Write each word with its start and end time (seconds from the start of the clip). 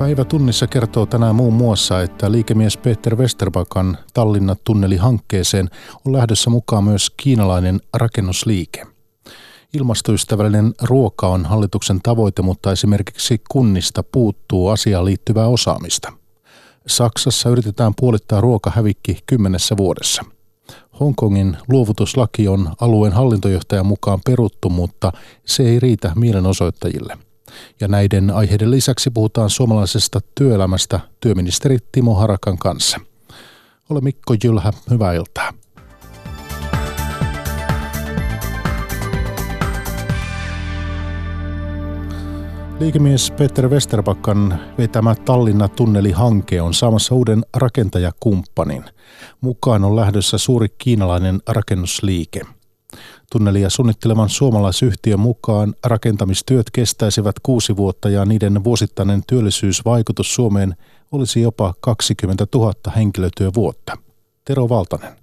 Päivä 0.00 0.24
tunnissa 0.24 0.66
kertoo 0.66 1.06
tänään 1.06 1.34
muun 1.34 1.54
muassa, 1.54 2.02
että 2.02 2.32
liikemies 2.32 2.76
Peter 2.76 3.16
Westerbakan 3.16 3.98
Tallinna 4.14 4.56
tunnelihankkeeseen 4.64 5.70
on 6.04 6.12
lähdössä 6.12 6.50
mukaan 6.50 6.84
myös 6.84 7.10
kiinalainen 7.16 7.80
rakennusliike. 7.94 8.86
Ilmastoystävällinen 9.74 10.74
ruoka 10.82 11.28
on 11.28 11.44
hallituksen 11.44 12.00
tavoite, 12.02 12.42
mutta 12.42 12.72
esimerkiksi 12.72 13.42
kunnista 13.50 14.02
puuttuu 14.02 14.68
asiaan 14.68 15.04
liittyvää 15.04 15.46
osaamista. 15.46 16.12
Saksassa 16.86 17.50
yritetään 17.50 17.92
puolittaa 18.00 18.40
ruokahävikki 18.40 19.18
kymmenessä 19.26 19.76
vuodessa. 19.76 20.24
Hongkongin 21.00 21.56
luovutuslaki 21.68 22.48
on 22.48 22.72
alueen 22.80 23.12
hallintojohtajan 23.12 23.86
mukaan 23.86 24.20
peruttu, 24.24 24.70
mutta 24.70 25.12
se 25.46 25.62
ei 25.62 25.80
riitä 25.80 26.12
mielenosoittajille– 26.14 27.18
ja 27.80 27.88
näiden 27.88 28.30
aiheiden 28.30 28.70
lisäksi 28.70 29.10
puhutaan 29.10 29.50
suomalaisesta 29.50 30.20
työelämästä 30.34 31.00
työministeri 31.20 31.78
Timo 31.92 32.14
Harakan 32.14 32.58
kanssa. 32.58 33.00
Ole 33.90 34.00
Mikko 34.00 34.34
Jylhä, 34.44 34.72
hyvää 34.90 35.12
iltaa. 35.12 35.52
Liikemies 42.80 43.30
Peter 43.30 43.68
Westerbakan 43.68 44.60
vetämä 44.78 45.14
Tallinna 45.14 45.68
tunnelihanke 45.68 46.62
on 46.62 46.74
saamassa 46.74 47.14
uuden 47.14 47.42
rakentajakumppanin. 47.56 48.84
Mukaan 49.40 49.84
on 49.84 49.96
lähdössä 49.96 50.38
suuri 50.38 50.68
kiinalainen 50.78 51.40
rakennusliike– 51.46 52.40
Tunnelia 53.32 53.70
suunnittelevan 53.70 54.28
suomalaisyhtiön 54.28 55.20
mukaan 55.20 55.74
rakentamistyöt 55.86 56.66
kestäisivät 56.72 57.36
kuusi 57.42 57.76
vuotta 57.76 58.08
ja 58.08 58.24
niiden 58.24 58.64
vuosittainen 58.64 59.22
työllisyysvaikutus 59.26 60.34
Suomeen 60.34 60.74
olisi 61.12 61.42
jopa 61.42 61.74
20 61.80 62.46
000 62.54 62.72
henkilötyövuotta. 62.96 63.98
Tero 64.44 64.68
Valtanen. 64.68 65.20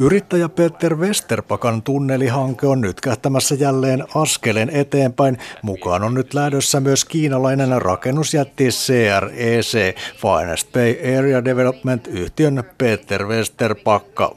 Yrittäjä 0.00 0.48
Peter 0.48 0.96
Westerpakan 0.96 1.82
tunnelihanke 1.82 2.66
on 2.66 2.80
nyt 2.80 3.00
kähtämässä 3.00 3.54
jälleen 3.54 4.04
askeleen 4.14 4.70
eteenpäin. 4.70 5.38
Mukaan 5.62 6.02
on 6.02 6.14
nyt 6.14 6.34
lähdössä 6.34 6.80
myös 6.80 7.04
kiinalainen 7.04 7.82
rakennusjätti 7.82 8.68
CREC, 8.68 9.96
Finest 10.16 10.72
Bay 10.72 11.18
Area 11.18 11.44
Development 11.44 12.06
yhtiön 12.06 12.64
Peter 12.78 13.26
Westerpakka. 13.26 14.36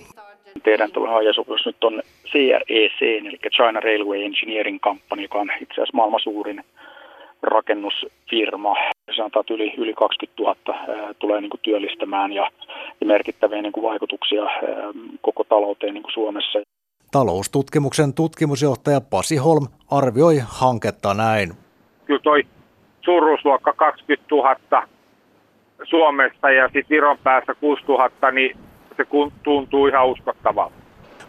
Tehdään 0.63 0.91
tuolla 0.91 1.11
hajasopimus 1.11 1.65
nyt 1.65 1.83
on 1.83 2.01
CREC, 2.33 3.01
eli 3.01 3.39
China 3.55 3.79
Railway 3.79 4.25
Engineering 4.25 4.79
Company, 4.79 5.21
joka 5.21 5.39
on 5.39 5.51
itse 5.61 5.73
asiassa 5.73 5.97
maailman 5.97 6.19
suurin 6.19 6.63
rakennusfirma. 7.43 8.75
Sanotaan, 9.15 9.41
että 9.41 9.53
yli, 9.53 9.73
yli 9.77 9.93
20 9.93 10.43
000 10.43 10.55
ää, 10.67 11.13
tulee 11.19 11.41
niin 11.41 11.49
kuin 11.49 11.61
työllistämään 11.63 12.33
ja, 12.33 12.49
ja 13.01 13.07
merkittäviä 13.07 13.61
niin 13.61 13.73
kuin 13.73 13.83
vaikutuksia 13.83 14.43
ää, 14.43 14.59
koko 15.21 15.43
talouteen 15.43 15.93
niin 15.93 16.03
kuin 16.03 16.13
Suomessa. 16.13 16.59
Taloustutkimuksen 17.11 18.13
tutkimusjohtaja 18.13 19.01
Pasi 19.09 19.37
Holm 19.37 19.67
arvioi 19.91 20.35
hanketta 20.61 21.13
näin. 21.13 21.49
Kyllä 22.05 22.19
toi 22.23 22.43
suuruusluokka 23.05 23.73
20 23.73 24.35
000 24.35 24.87
Suomesta 25.83 26.51
ja 26.51 26.65
sitten 26.65 26.89
Viron 26.89 27.17
päässä 27.23 27.53
6 27.55 27.83
000, 27.87 28.31
niin 28.31 28.57
se 28.97 29.05
tuntuu 29.43 29.87
ihan 29.87 30.07
uskottavalta. 30.07 30.82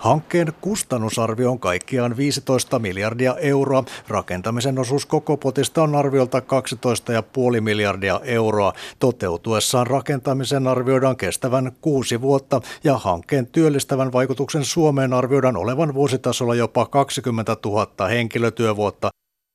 Hankkeen 0.05 0.53
kustannusarvio 0.61 1.51
on 1.51 1.59
kaikkiaan 1.59 2.17
15 2.17 2.79
miljardia 2.79 3.37
euroa. 3.37 3.85
Rakentamisen 4.09 4.79
osuus 4.79 5.07
koko 5.07 5.37
potista 5.37 5.83
on 5.83 5.95
arviolta 5.95 6.39
12,5 6.39 7.61
miljardia 7.61 8.21
euroa. 8.25 8.73
Toteutuessaan 8.99 9.87
rakentamisen 9.87 10.67
arvioidaan 10.67 11.17
kestävän 11.17 11.73
kuusi 11.81 12.21
vuotta 12.21 12.61
ja 12.85 12.99
hankkeen 12.99 13.47
työllistävän 13.47 14.13
vaikutuksen 14.13 14.65
Suomeen 14.65 15.13
arvioidaan 15.13 15.57
olevan 15.57 15.95
vuositasolla 15.95 16.55
jopa 16.55 16.87
20 16.87 17.57
000 17.65 18.09
henkilötyövuotta. 18.09 19.11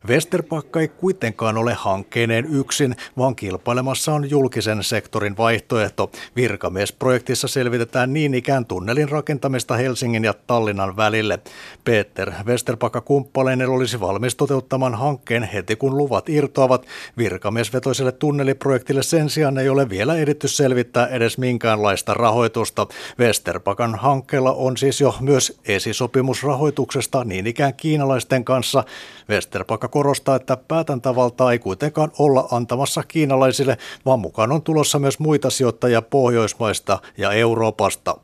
Westerpakka 0.08 0.80
ei 0.80 0.88
kuitenkaan 0.88 1.58
ole 1.58 1.74
hankkeeneen 1.74 2.46
yksin, 2.46 2.96
vaan 3.18 3.36
kilpailemassa 3.36 4.14
on 4.14 4.30
julkisen 4.30 4.84
sektorin 4.84 5.38
vaihtoehto. 5.38 6.12
Virkamiesprojektissa 6.36 7.48
selvitetään 7.48 8.14
niin 8.14 8.34
ikään 8.34 8.66
tunnelin 8.66 9.10
rakentamista 9.10 9.76
Helsingin 9.76 10.24
ja 10.24 10.34
Tallinnan 10.34 10.98
välille. 10.98 11.40
Peter 11.84 12.32
Westerpakka 12.46 13.02
kumppaleinen 13.02 13.70
olisi 13.70 14.00
valmis 14.00 14.36
toteuttamaan 14.36 14.96
hankkeen 14.96 15.44
heti 15.44 15.76
kun 15.76 15.98
luvat 15.98 16.30
irtoavat. 16.30 16.86
Virkamiesvetoiselle 17.18 18.12
tunneliprojektille 18.12 19.04
sen 19.04 19.30
sijaan 19.30 19.58
ei 19.58 19.70
ole 19.70 19.90
vielä 19.90 20.16
editty 20.16 20.48
selvittää 20.48 21.08
edes 21.08 21.38
minkäänlaista 21.38 22.14
rahoitusta. 22.14 22.88
Westerpakan 23.20 23.96
hankkeella 23.96 24.52
on 24.52 24.78
siis 24.78 25.02
jo 25.02 25.16
myös 25.20 25.60
esisopimusrahoituksesta 25.66 27.24
niin 27.24 27.48
ikään 27.48 27.74
kiinalaisten 27.74 28.46
kanssa. 28.46 28.84
Westerpakka 29.30 29.89
korostaa, 29.90 30.36
että 30.36 30.58
päätäntävaltaa 30.68 31.52
ei 31.52 31.60
kuitenkaan 31.60 32.12
olla 32.20 32.48
antamassa 32.52 33.04
kiinalaisille, 33.08 33.78
vaan 34.06 34.20
mukaan 34.20 34.52
on 34.52 34.62
tulossa 34.62 35.00
myös 35.00 35.20
muita 35.20 35.50
sijoittajia 35.50 36.02
Pohjoismaista 36.02 37.00
ja 37.18 37.32
Euroopasta. 37.32 38.18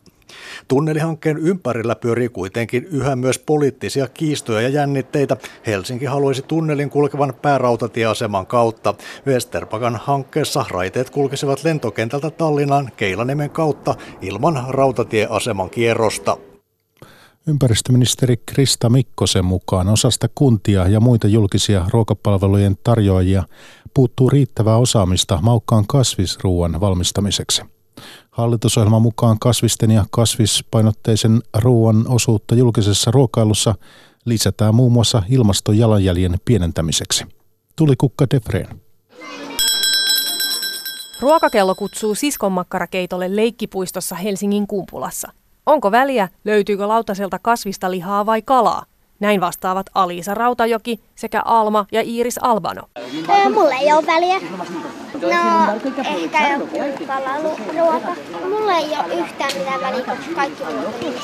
Tunnelihankkeen 0.68 1.38
ympärillä 1.38 1.96
pyörii 1.96 2.30
kuitenkin 2.30 2.84
yhä 2.92 3.16
myös 3.16 3.40
poliittisia 3.40 4.08
kiistoja 4.08 4.62
ja 4.62 4.70
jännitteitä. 4.70 5.38
Helsinki 5.68 6.06
haluaisi 6.06 6.42
tunnelin 6.42 6.90
kulkevan 6.90 7.34
päärautatieaseman 7.42 8.47
kautta. 8.47 8.94
Westerpakan 9.28 9.96
hankkeessa 10.03 10.66
raiteet 10.70 11.09
kulkisivat 11.09 11.64
lentokentältä 11.64 12.30
Tallinnan 12.30 12.92
Keilanemen 12.97 13.50
kautta 13.50 13.96
ilman 14.22 14.64
rautatieaseman 14.70 15.70
kierrosta. 15.70 16.38
Ympäristöministeri 17.47 18.38
Krista 18.45 18.89
Mikkosen 18.89 19.45
mukaan 19.45 19.89
osasta 19.89 20.28
kuntia 20.35 20.88
ja 20.88 21.00
muita 21.00 21.28
julkisia 21.28 21.85
ruokapalvelujen 21.89 22.78
tarjoajia 22.83 23.44
puuttuu 23.94 24.29
riittävää 24.29 24.78
osaamista 24.78 25.39
maukkaan 25.41 25.88
kasvisruuan 25.88 26.79
valmistamiseksi. 26.81 27.61
Hallitusohjelman 28.31 29.01
mukaan 29.01 29.39
kasvisten 29.39 29.91
ja 29.91 30.05
kasvispainotteisen 30.11 31.41
ruoan 31.57 32.05
osuutta 32.07 32.55
julkisessa 32.55 33.11
ruokailussa 33.11 33.75
lisätään 34.25 34.75
muun 34.75 34.91
muassa 34.91 35.23
ilmastojalanjäljen 35.29 36.38
pienentämiseksi. 36.45 37.25
Tuli 37.75 37.95
Kukka 37.97 38.25
Defreen. 38.31 38.81
Ruokakello 41.19 41.75
kutsuu 41.75 42.16
siskonmakkarakeitolle 42.16 43.35
leikkipuistossa 43.35 44.16
Helsingin 44.16 44.67
Kumpulassa– 44.67 45.31
Onko 45.66 45.92
väliä, 45.92 46.30
löytyykö 46.46 46.88
lautaselta 46.88 47.40
kasvista 47.42 47.92
lihaa 47.92 48.26
vai 48.26 48.42
kalaa? 48.42 48.86
Näin 49.20 49.42
vastaavat 49.42 49.86
Aliisa 49.94 50.34
Rautajoki 50.34 51.00
sekä 51.16 51.42
Alma 51.46 51.86
ja 51.92 52.02
Iiris 52.02 52.40
Albano. 52.42 52.81
Mulle 53.53 53.76
ei 53.76 53.94
ole 53.94 54.06
väliä. 54.08 54.40
No, 55.22 55.74
ehkä 56.20 56.53
joku 56.53 57.06
kalaruoka. 57.08 58.16
Mulle 58.50 58.74
ei 58.74 58.90
ole 59.06 59.14
yhtään 59.14 59.52
mitään 59.58 59.81
väliä, 59.81 60.06
koska 60.06 60.36
kaikki 60.36 60.64
ruoka 60.64 61.16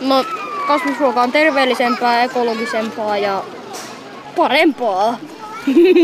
No, 0.00 0.24
kasvisruoka 0.66 1.22
on 1.22 1.32
terveellisempää, 1.32 2.22
ekologisempaa 2.22 3.18
ja 3.18 3.44
parempaa. 4.36 5.16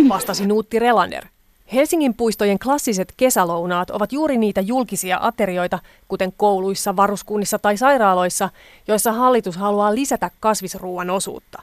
Vastasi 0.09 0.47
Nuutti 0.47 0.79
Relander. 0.79 1.32
Helsingin 1.75 2.15
puistojen 2.15 2.59
klassiset 2.59 3.15
kesälounaat 3.17 3.91
ovat 3.91 4.13
juuri 4.13 4.39
niitä 4.39 4.61
julkisia 4.61 5.19
aterioita, 5.21 5.79
kuten 6.09 6.33
kouluissa, 6.33 6.97
varuskunnissa 6.97 7.59
tai 7.59 7.77
sairaaloissa, 7.77 8.49
joissa 8.89 9.13
hallitus 9.13 9.57
haluaa 9.57 9.95
lisätä 9.95 10.31
kasvisruuan 10.41 11.11
osuutta. 11.11 11.63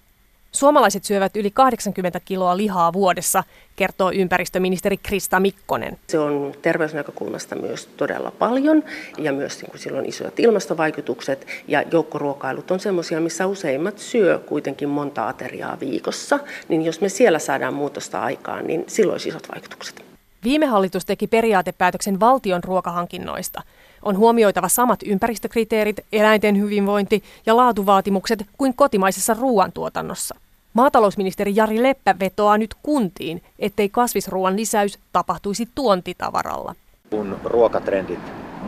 Suomalaiset 0.51 1.03
syövät 1.03 1.35
yli 1.35 1.51
80 1.51 2.19
kiloa 2.19 2.57
lihaa 2.57 2.93
vuodessa, 2.93 3.43
kertoo 3.75 4.11
ympäristöministeri 4.11 4.97
Krista 4.97 5.39
Mikkonen. 5.39 5.97
Se 6.07 6.19
on 6.19 6.53
terveysnäkökulmasta 6.61 7.55
myös 7.55 7.85
todella 7.97 8.31
paljon 8.31 8.83
ja 9.17 9.33
myös 9.33 9.61
niin 9.61 9.71
kuin 9.71 9.79
sillä 9.79 9.99
on 9.99 10.05
isot 10.05 10.39
ilmastovaikutukset 10.39 11.47
ja 11.67 11.83
joukkoruokailut 11.91 12.71
on 12.71 12.79
sellaisia, 12.79 13.19
missä 13.19 13.47
useimmat 13.47 13.99
syö 13.99 14.39
kuitenkin 14.39 14.89
monta 14.89 15.27
ateriaa 15.27 15.77
viikossa, 15.79 16.39
niin 16.67 16.85
jos 16.85 17.01
me 17.01 17.09
siellä 17.09 17.39
saadaan 17.39 17.73
muutosta 17.73 18.21
aikaan, 18.21 18.67
niin 18.67 18.83
silloin 18.87 19.13
olisi 19.13 19.29
isot 19.29 19.47
vaikutukset. 19.55 20.05
Viime 20.43 20.65
hallitus 20.65 21.05
teki 21.05 21.27
periaatepäätöksen 21.27 22.19
valtion 22.19 22.63
ruokahankinnoista. 22.63 23.61
On 24.03 24.17
huomioitava 24.17 24.67
samat 24.67 24.99
ympäristökriteerit, 25.05 25.99
eläinten 26.11 26.57
hyvinvointi 26.57 27.23
ja 27.45 27.55
laatuvaatimukset 27.57 28.45
kuin 28.57 28.73
kotimaisessa 28.75 29.33
ruoantuotannossa. 29.33 30.35
Maatalousministeri 30.73 31.55
Jari 31.55 31.83
Leppä 31.83 32.15
vetoaa 32.19 32.57
nyt 32.57 32.75
kuntiin, 32.83 33.41
ettei 33.59 33.89
kasvisruoan 33.89 34.55
lisäys 34.55 34.99
tapahtuisi 35.13 35.69
tuontitavaralla. 35.75 36.75
Kun 37.09 37.37
ruokatrendit 37.43 38.19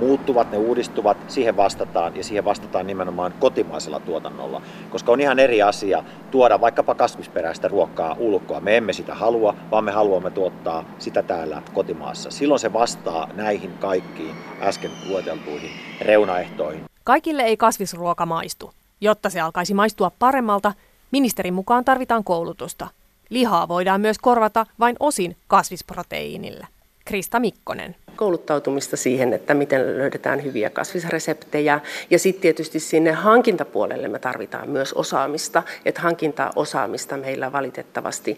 muuttuvat, 0.02 0.52
ne 0.52 0.58
uudistuvat, 0.58 1.18
siihen 1.28 1.58
vastataan 1.58 2.16
ja 2.16 2.24
siihen 2.24 2.46
vastataan 2.46 2.88
nimenomaan 2.88 3.34
kotimaisella 3.40 4.00
tuotannolla. 4.00 4.62
Koska 4.90 5.12
on 5.12 5.22
ihan 5.22 5.40
eri 5.40 5.62
asia 5.62 6.04
tuoda 6.32 6.62
vaikkapa 6.62 6.96
kasvisperäistä 6.96 7.68
ruokaa 7.68 8.16
ulkoa. 8.20 8.60
Me 8.60 8.78
emme 8.78 8.94
sitä 8.94 9.16
halua, 9.16 9.56
vaan 9.72 9.84
me 9.84 9.92
haluamme 9.92 10.32
tuottaa 10.32 10.86
sitä 11.00 11.24
täällä 11.24 11.62
kotimaassa. 11.74 12.32
Silloin 12.32 12.60
se 12.60 12.74
vastaa 12.74 13.30
näihin 13.34 13.74
kaikkiin 13.80 14.36
äsken 14.62 14.92
lueteltuihin 15.10 15.72
reunaehtoihin. 16.02 16.84
Kaikille 17.04 17.44
ei 17.44 17.58
kasvisruoka 17.58 18.26
maistu. 18.26 18.72
Jotta 19.02 19.30
se 19.30 19.42
alkaisi 19.42 19.74
maistua 19.74 20.12
paremmalta, 20.20 20.74
ministerin 21.12 21.54
mukaan 21.54 21.86
tarvitaan 21.86 22.24
koulutusta. 22.24 22.88
Lihaa 23.30 23.68
voidaan 23.68 24.02
myös 24.02 24.20
korvata 24.20 24.66
vain 24.80 24.96
osin 25.00 25.38
kasvisproteiinillä. 25.48 26.68
Krista 27.12 27.40
Mikkonen. 27.40 27.96
Kouluttautumista 28.16 28.98
siihen, 28.98 29.34
että 29.34 29.54
miten 29.54 29.98
löydetään 29.98 30.44
hyviä 30.44 30.70
kasvisreseptejä. 30.70 31.80
Ja 32.10 32.20
sitten 32.20 32.42
tietysti 32.42 32.80
sinne 32.80 33.12
hankintapuolelle 33.12 34.08
me 34.08 34.20
tarvitaan 34.20 34.70
myös 34.70 34.94
osaamista. 34.94 35.64
Että 35.86 36.02
hankintaosaamista 36.02 37.18
meillä 37.18 37.52
valitettavasti 37.52 38.38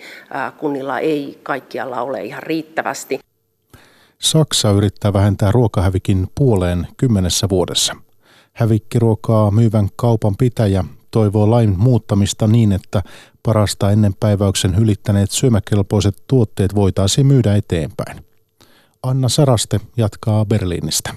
kunnilla 0.57 0.99
ei 0.99 1.39
kaikkialla 1.43 2.01
ole 2.01 2.23
ihan 2.23 2.43
riittävästi. 2.43 3.19
Saksa 4.19 4.71
yrittää 4.71 5.13
vähentää 5.13 5.51
ruokahävikin 5.51 6.27
puoleen 6.35 6.87
kymmenessä 6.97 7.49
vuodessa. 7.49 7.95
Hävikkiruokaa 8.53 9.51
myyvän 9.51 9.87
kaupan 9.95 10.35
pitäjä 10.37 10.83
toivoo 11.11 11.49
lain 11.49 11.73
muuttamista 11.77 12.47
niin, 12.47 12.71
että 12.71 13.01
parasta 13.43 13.91
ennen 13.91 14.13
päiväyksen 14.19 14.75
ylittäneet 14.75 15.31
syömäkelpoiset 15.31 16.15
tuotteet 16.27 16.75
voitaisiin 16.75 17.27
myydä 17.27 17.55
eteenpäin. 17.55 18.32
Anna 19.03 19.29
Saraste 19.29 19.79
jatkaa 19.97 20.45
Berliinistä. 20.45 21.13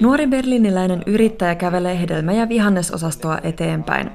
Nuori 0.00 0.26
berliiniläinen 0.26 1.02
yrittäjä 1.06 1.54
kävelee 1.54 2.00
hedelmä- 2.00 2.32
ja 2.32 2.48
vihannesosastoa 2.48 3.38
eteenpäin. 3.42 4.10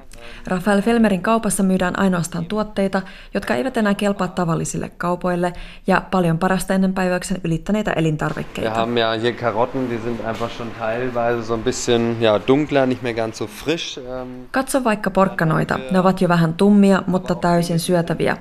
Rafael 0.48 0.82
Felmerin 0.82 1.22
kaupassa 1.22 1.64
myydään 1.64 2.00
ainoastaan 2.00 2.46
tuotteita, 2.46 3.02
jotka 3.34 3.56
eivät 3.56 3.78
enää 3.78 3.94
kelpaa 3.94 4.28
tavallisille 4.28 4.92
kaupoille 4.98 5.54
ja 5.88 6.02
paljon 6.12 6.38
parasta 6.38 6.74
ennen 6.74 6.94
päiväyksen 6.94 7.38
ylittäneitä 7.44 7.94
elintarvikkeita. 7.94 8.70
Wir 8.70 8.80
haben 8.80 8.98
ja 8.98 9.12
hier 9.12 9.34
Karotten, 9.34 9.90
die 9.90 10.00
sind 10.04 10.20
einfach 10.20 10.52
schon 10.52 10.72
teilweise 10.80 11.48
so 11.48 11.54
ein 11.54 11.64
bisschen 11.64 12.22
ja, 12.22 12.40
dunkler, 12.48 12.86
nicht 12.86 13.02
mehr 13.04 13.14
ganz 13.14 13.38
so 13.38 13.48
frisch. 13.48 13.98
Ähm. 13.98 14.30
Katso 14.52 14.84
vaikka 14.84 15.12
porkkanoita. 15.12 15.80
Ne 15.92 16.00
ovat 16.00 16.22
jo 16.22 16.30
vähän 16.30 16.54
tummia, 16.54 17.04
mutta 17.08 17.36
täysin 17.36 17.80
syötäviä. 17.80 18.38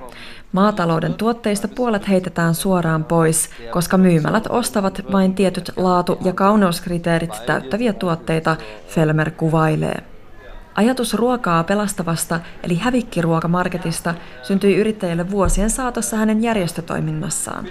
Maatalouden 0.53 1.13
tuotteista 1.13 1.67
puolet 1.67 2.09
heitetään 2.09 2.55
suoraan 2.55 3.03
pois, 3.03 3.49
koska 3.71 3.97
myymälät 3.97 4.47
ostavat 4.49 5.01
vain 5.11 5.35
tietyt 5.35 5.71
laatu- 5.75 6.17
ja 6.21 6.33
kauneuskriteerit 6.33 7.31
täyttäviä 7.45 7.93
tuotteita, 7.93 8.55
Felmer 8.87 9.31
kuvailee. 9.31 10.03
Ajatus 10.75 11.13
ruokaa 11.13 11.63
pelastavasta 11.63 12.39
eli 12.63 12.75
hävikkiruokamarketista 12.75 14.13
syntyi 14.43 14.75
yrittäjille 14.75 15.31
vuosien 15.31 15.69
saatossa 15.69 16.17
hänen 16.17 16.43
järjestötoiminnassaan. 16.43 17.65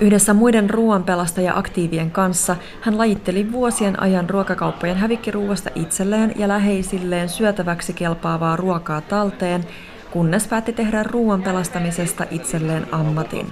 Yhdessä 0.00 0.34
muiden 0.34 0.70
ruoanpelastaja-aktiivien 0.70 2.10
kanssa 2.10 2.56
hän 2.80 2.98
lajitteli 2.98 3.52
vuosien 3.52 4.02
ajan 4.02 4.30
ruokakauppojen 4.30 4.96
hävikkiruuasta 4.96 5.70
itselleen 5.74 6.32
ja 6.36 6.48
läheisilleen 6.48 7.28
syötäväksi 7.28 7.92
kelpaavaa 7.92 8.56
ruokaa 8.56 9.00
talteen, 9.00 9.64
kunnes 10.14 10.48
päätti 10.48 10.72
tehdä 10.72 11.02
ruoan 11.02 11.42
pelastamisesta 11.42 12.24
itselleen 12.30 12.86
ammatin. 12.92 13.46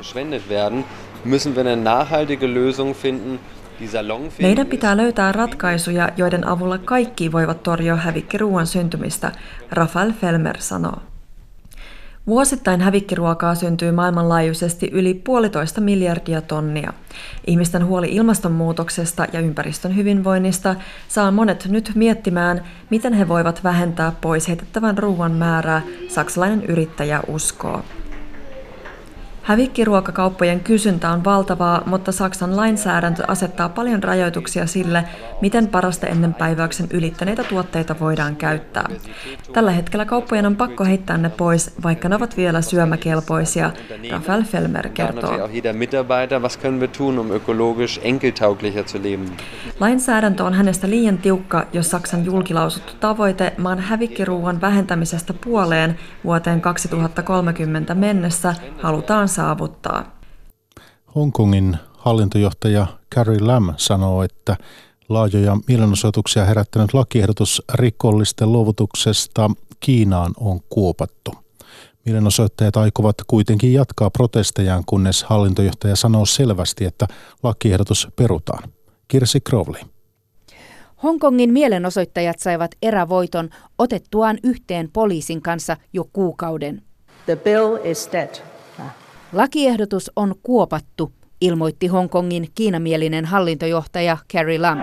Meidän 4.40 4.66
pitää 4.66 4.96
löytää 4.96 5.32
ratkaisuja, 5.32 6.08
joiden 6.16 6.46
avulla 6.46 6.78
kaikki 6.78 7.32
voivat 7.32 7.62
torjua 7.62 7.96
hävikkiruuan 7.96 8.66
syntymistä, 8.66 9.32
Rafael 9.70 10.12
Felmer 10.12 10.56
sanoo. 10.58 11.11
Vuosittain 12.26 12.80
hävikkiruokaa 12.80 13.54
syntyy 13.54 13.92
maailmanlaajuisesti 13.92 14.90
yli 14.92 15.14
puolitoista 15.14 15.80
miljardia 15.80 16.40
tonnia. 16.40 16.92
Ihmisten 17.46 17.86
huoli 17.86 18.08
ilmastonmuutoksesta 18.10 19.26
ja 19.32 19.40
ympäristön 19.40 19.96
hyvinvoinnista 19.96 20.74
saa 21.08 21.30
monet 21.30 21.66
nyt 21.68 21.92
miettimään, 21.94 22.64
miten 22.90 23.12
he 23.12 23.28
voivat 23.28 23.64
vähentää 23.64 24.12
pois 24.20 24.48
heitettävän 24.48 24.98
ruoan 24.98 25.32
määrää, 25.32 25.82
saksalainen 26.08 26.64
yrittäjä 26.64 27.20
uskoo. 27.28 27.82
Hävikkiruokakauppojen 29.42 30.60
kysyntä 30.60 31.10
on 31.10 31.24
valtavaa, 31.24 31.82
mutta 31.86 32.12
Saksan 32.12 32.56
lainsäädäntö 32.56 33.24
asettaa 33.28 33.68
paljon 33.68 34.02
rajoituksia 34.02 34.66
sille, 34.66 35.04
miten 35.40 35.68
parasta 35.68 36.06
ennen 36.06 36.34
päiväyksen 36.34 36.86
ylittäneitä 36.90 37.44
tuotteita 37.44 37.96
voidaan 38.00 38.36
käyttää. 38.36 38.88
Tällä 39.52 39.70
hetkellä 39.70 40.04
kauppojen 40.04 40.46
on 40.46 40.56
pakko 40.56 40.84
heittää 40.84 41.18
ne 41.18 41.28
pois, 41.28 41.74
vaikka 41.82 42.08
ne 42.08 42.16
ovat 42.16 42.36
vielä 42.36 42.60
syömäkelpoisia, 42.60 43.70
Rafael 44.12 44.42
Felmer 44.42 44.88
kertoo. 44.88 45.48
Lainsäädäntö 49.80 50.44
on 50.44 50.54
hänestä 50.54 50.90
liian 50.90 51.18
tiukka, 51.18 51.66
jos 51.72 51.90
Saksan 51.90 52.24
julkilausuttu 52.24 52.92
tavoite 53.00 53.52
maan 53.58 53.78
hävikkiruuan 53.78 54.60
vähentämisestä 54.60 55.34
puoleen 55.44 55.98
vuoteen 56.24 56.60
2030 56.60 57.94
mennessä 57.94 58.54
halutaan 58.82 59.28
saavuttaa. 59.32 60.20
Hongkongin 61.14 61.76
hallintojohtaja 61.98 62.86
Carrie 63.14 63.40
Lam 63.40 63.74
sanoo, 63.76 64.22
että 64.22 64.56
laajoja 65.08 65.56
mielenosoituksia 65.68 66.44
herättänyt 66.44 66.94
lakiehdotus 66.94 67.62
rikollisten 67.74 68.52
luovutuksesta 68.52 69.50
Kiinaan 69.80 70.32
on 70.40 70.60
kuopattu. 70.68 71.34
Mielenosoittajat 72.04 72.76
aikovat 72.76 73.16
kuitenkin 73.26 73.72
jatkaa 73.72 74.10
protestejaan, 74.10 74.82
kunnes 74.86 75.24
hallintojohtaja 75.24 75.96
sanoo 75.96 76.26
selvästi, 76.26 76.84
että 76.84 77.06
lakiehdotus 77.42 78.08
perutaan. 78.16 78.68
Kirsi 79.08 79.40
Crowley. 79.40 79.80
Hongkongin 81.02 81.52
mielenosoittajat 81.52 82.38
saivat 82.38 82.70
erävoiton 82.82 83.50
otettuaan 83.78 84.38
yhteen 84.42 84.90
poliisin 84.92 85.42
kanssa 85.42 85.76
jo 85.92 86.04
kuukauden. 86.12 86.82
The 87.26 87.36
bill 87.36 87.78
is 87.84 88.08
dead. 88.12 88.51
Lakiehdotus 89.32 90.10
on 90.16 90.34
kuopattu, 90.42 91.12
ilmoitti 91.40 91.86
Hongkongin 91.86 92.48
kiinamielinen 92.54 93.24
hallintojohtaja 93.24 94.16
Carrie 94.32 94.58
Lam. 94.58 94.78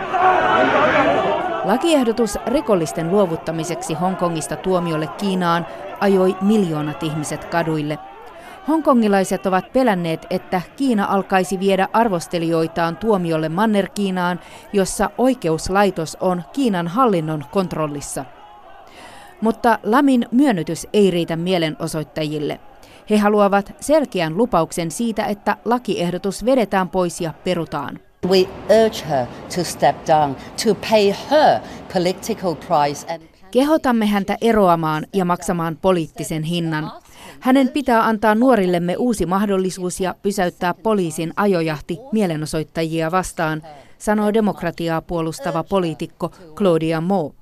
Lakiehdotus 1.64 2.38
rikollisten 2.46 3.12
luovuttamiseksi 3.12 3.94
Hongkongista 3.94 4.56
tuomiolle 4.56 5.08
Kiinaan 5.08 5.66
ajoi 6.00 6.36
miljoonat 6.42 7.04
ihmiset 7.04 7.46
kaduille. 7.46 7.98
Hongkongilaiset 8.68 9.46
ovat 9.46 9.74
pelänneet, 9.74 10.26
että 10.30 10.62
Kiina 10.76 11.06
alkaisi 11.06 11.60
viedä 11.60 11.88
arvostelijoitaan 11.94 12.98
tuomiolle 12.98 13.50
Manner-Kiinaan, 13.50 14.40
jossa 14.74 15.10
oikeuslaitos 15.18 16.18
on 16.20 16.44
Kiinan 16.54 16.88
hallinnon 16.88 17.46
kontrollissa. 17.52 18.26
Mutta 19.42 19.80
Lamin 19.84 20.26
myönnytys 20.32 20.88
ei 20.94 21.12
riitä 21.12 21.36
mielenosoittajille– 21.36 22.60
he 23.10 23.18
haluavat 23.18 23.74
selkeän 23.80 24.38
lupauksen 24.38 24.92
siitä, 24.92 25.26
että 25.26 25.58
lakiehdotus 25.66 26.46
vedetään 26.46 26.90
pois 26.90 27.22
ja 27.22 27.34
perutaan. 27.44 28.00
We 28.28 28.38
urge 28.84 29.06
her 29.10 29.26
to 29.56 29.64
step 29.64 29.96
down, 30.08 30.36
to 30.36 30.76
pay 30.90 31.14
her 31.32 31.60
political 31.94 32.56
price 32.56 33.14
and... 33.14 33.24
Kehotamme 33.52 34.06
häntä 34.06 34.38
eroamaan 34.42 35.06
ja 35.14 35.26
maksamaan 35.26 35.78
poliittisen 35.82 36.44
hinnan. 36.44 36.92
Hänen 37.40 37.70
pitää 37.70 38.06
antaa 38.06 38.36
nuorillemme 38.36 38.96
uusi 38.98 39.26
mahdollisuus 39.26 40.00
ja 40.00 40.16
pysäyttää 40.22 40.74
poliisin 40.74 41.34
ajojahti 41.36 41.98
mielenosoittajia 42.12 43.12
vastaan, 43.12 43.62
sanoo 43.98 44.34
demokratiaa 44.34 45.02
puolustava 45.02 45.64
poliitikko 45.64 46.32
Claudia 46.56 47.02
Mo. 47.02 47.36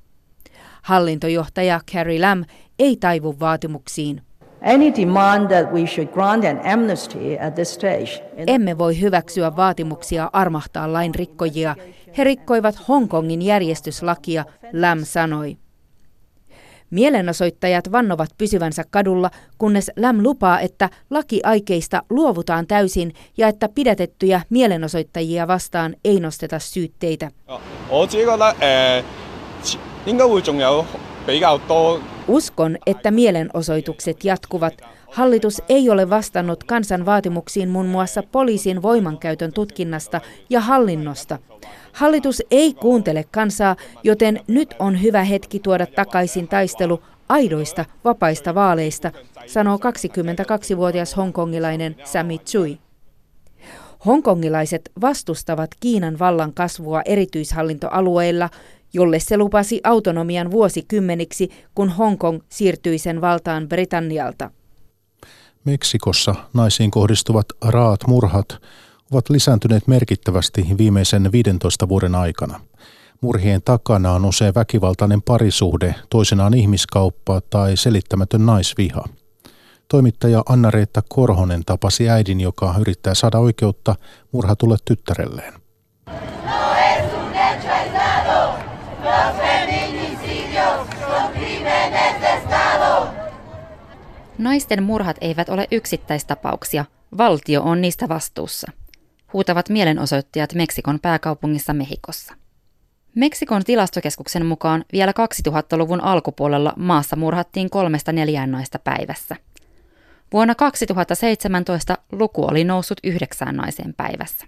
Hallintojohtaja 0.82 1.82
Carrie 1.92 2.22
Lam 2.22 2.46
ei 2.80 2.98
taivu 2.98 3.36
vaatimuksiin. 3.40 4.27
Any 4.62 4.96
demand 4.96 5.48
that 5.48 5.74
we 5.74 5.86
should 5.86 6.08
grant 6.14 6.46
an 6.46 6.60
amnesty 6.74 7.40
at 7.40 7.56
this 7.56 7.74
stage. 7.74 8.24
Emme 8.48 8.78
voi 8.78 9.02
hyväksyä 9.02 9.56
vaatimuksia 9.56 10.30
armahtaa 10.34 10.94
lain 10.94 11.16
rikkojia. 11.16 11.76
He 12.18 12.24
rikkoivat 12.24 12.88
Hongkongin 12.88 13.42
järjestyslakia, 13.42 14.46
Lam 14.74 15.00
sanoi. 15.04 15.58
Mielenosoittajat 16.90 17.92
vannovat 17.92 18.30
pysyvänsä 18.38 18.84
kadulla, 18.90 19.30
kunnes 19.58 19.92
Lam 19.98 20.24
lupaa, 20.24 20.60
että 20.60 20.90
lakiaikeista 21.10 22.04
luovutaan 22.10 22.68
täysin 22.68 23.14
ja 23.38 23.48
että 23.48 23.70
pidätettyjä 23.76 24.42
mielenosoittajia 24.50 25.48
vastaan 25.48 25.96
ei 26.06 26.20
nosteta 26.20 26.60
syytteitä. 26.60 27.32
Uskon, 32.28 32.78
että 32.86 33.12
mielenosoitukset 33.12 34.24
jatkuvat. 34.24 34.74
Hallitus 35.12 35.62
ei 35.70 35.90
ole 35.90 36.10
vastannut 36.10 36.64
kansan 36.64 37.06
vaatimuksiin 37.06 37.70
muun 37.70 37.86
muassa 37.86 38.24
poliisin 38.32 38.82
voimankäytön 38.82 39.54
tutkinnasta 39.54 40.22
ja 40.50 40.60
hallinnosta. 40.60 41.40
Hallitus 41.94 42.44
ei 42.52 42.74
kuuntele 42.74 43.26
kansaa, 43.32 43.76
joten 44.04 44.40
nyt 44.48 44.76
on 44.80 45.02
hyvä 45.02 45.24
hetki 45.24 45.60
tuoda 45.60 45.86
takaisin 45.86 46.48
taistelu 46.48 47.02
aidoista, 47.30 47.86
vapaista 48.06 48.56
vaaleista, 48.56 49.12
sanoo 49.46 49.78
22-vuotias 49.78 51.18
hongkongilainen 51.18 51.96
Sami 52.04 52.38
Tsui. 52.38 52.78
Hongkongilaiset 54.06 54.92
vastustavat 55.02 55.70
Kiinan 55.80 56.20
vallan 56.20 56.54
kasvua 56.54 57.02
erityishallintoalueilla, 57.06 58.50
jolle 58.94 59.20
se 59.20 59.38
lupasi 59.38 59.82
autonomian 59.84 60.52
vuosikymmeniksi, 60.52 61.50
kun 61.76 61.90
Hongkong 61.90 62.40
siirtyi 62.50 62.98
sen 62.98 63.22
valtaan 63.22 63.70
Britannialta. 63.70 64.52
Meksikossa 65.66 66.36
naisiin 66.54 66.92
kohdistuvat 66.92 67.46
raat 67.66 68.00
murhat 68.08 68.48
ovat 69.12 69.30
lisääntyneet 69.30 69.88
merkittävästi 69.88 70.66
viimeisen 70.78 71.32
15 71.32 71.90
vuoden 71.90 72.16
aikana. 72.16 72.60
Murhien 73.22 73.62
takana 73.62 74.12
on 74.12 74.26
usein 74.26 74.56
väkivaltainen 74.56 75.22
parisuhde, 75.22 75.96
toisenaan 76.10 76.54
ihmiskauppa 76.54 77.42
tai 77.42 77.78
selittämätön 77.78 78.46
naisviha. 78.46 79.04
Toimittaja 79.88 80.44
Anna-Reetta 80.50 81.02
Korhonen 81.10 81.66
tapasi 81.66 82.10
äidin, 82.10 82.42
joka 82.42 82.76
yrittää 82.80 83.14
saada 83.14 83.40
oikeutta 83.40 83.96
murhatulle 84.32 84.78
tyttärelleen. 84.86 85.54
Naisten 94.38 94.84
murhat 94.84 95.18
eivät 95.22 95.50
ole 95.50 95.68
yksittäistapauksia, 95.72 96.86
valtio 97.18 97.62
on 97.64 97.82
niistä 97.82 98.10
vastuussa, 98.10 98.72
huutavat 99.34 99.70
mielenosoittajat 99.70 100.54
Meksikon 100.54 101.00
pääkaupungissa 101.00 101.74
Mehikossa. 101.74 102.34
Meksikon 103.16 103.64
tilastokeskuksen 103.64 104.46
mukaan 104.46 104.86
vielä 104.92 105.12
2000-luvun 105.48 106.02
alkupuolella 106.02 106.74
maassa 106.76 107.16
murhattiin 107.16 107.70
kolmesta 107.70 108.12
neljään 108.12 108.52
naista 108.52 108.80
päivässä. 108.80 109.36
Vuonna 110.34 110.56
2017 110.56 111.98
luku 112.12 112.46
oli 112.46 112.64
noussut 112.64 113.00
yhdeksään 113.04 113.56
naiseen 113.56 113.94
päivässä. 113.94 114.46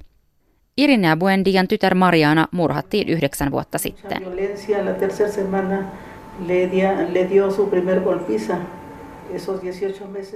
Irinea 0.80 1.18
Buendian 1.18 1.68
tytär 1.68 1.96
Mariana 1.96 2.48
murhattiin 2.52 3.10
yhdeksän 3.10 3.52
vuotta 3.52 3.78
sitten. 3.78 4.22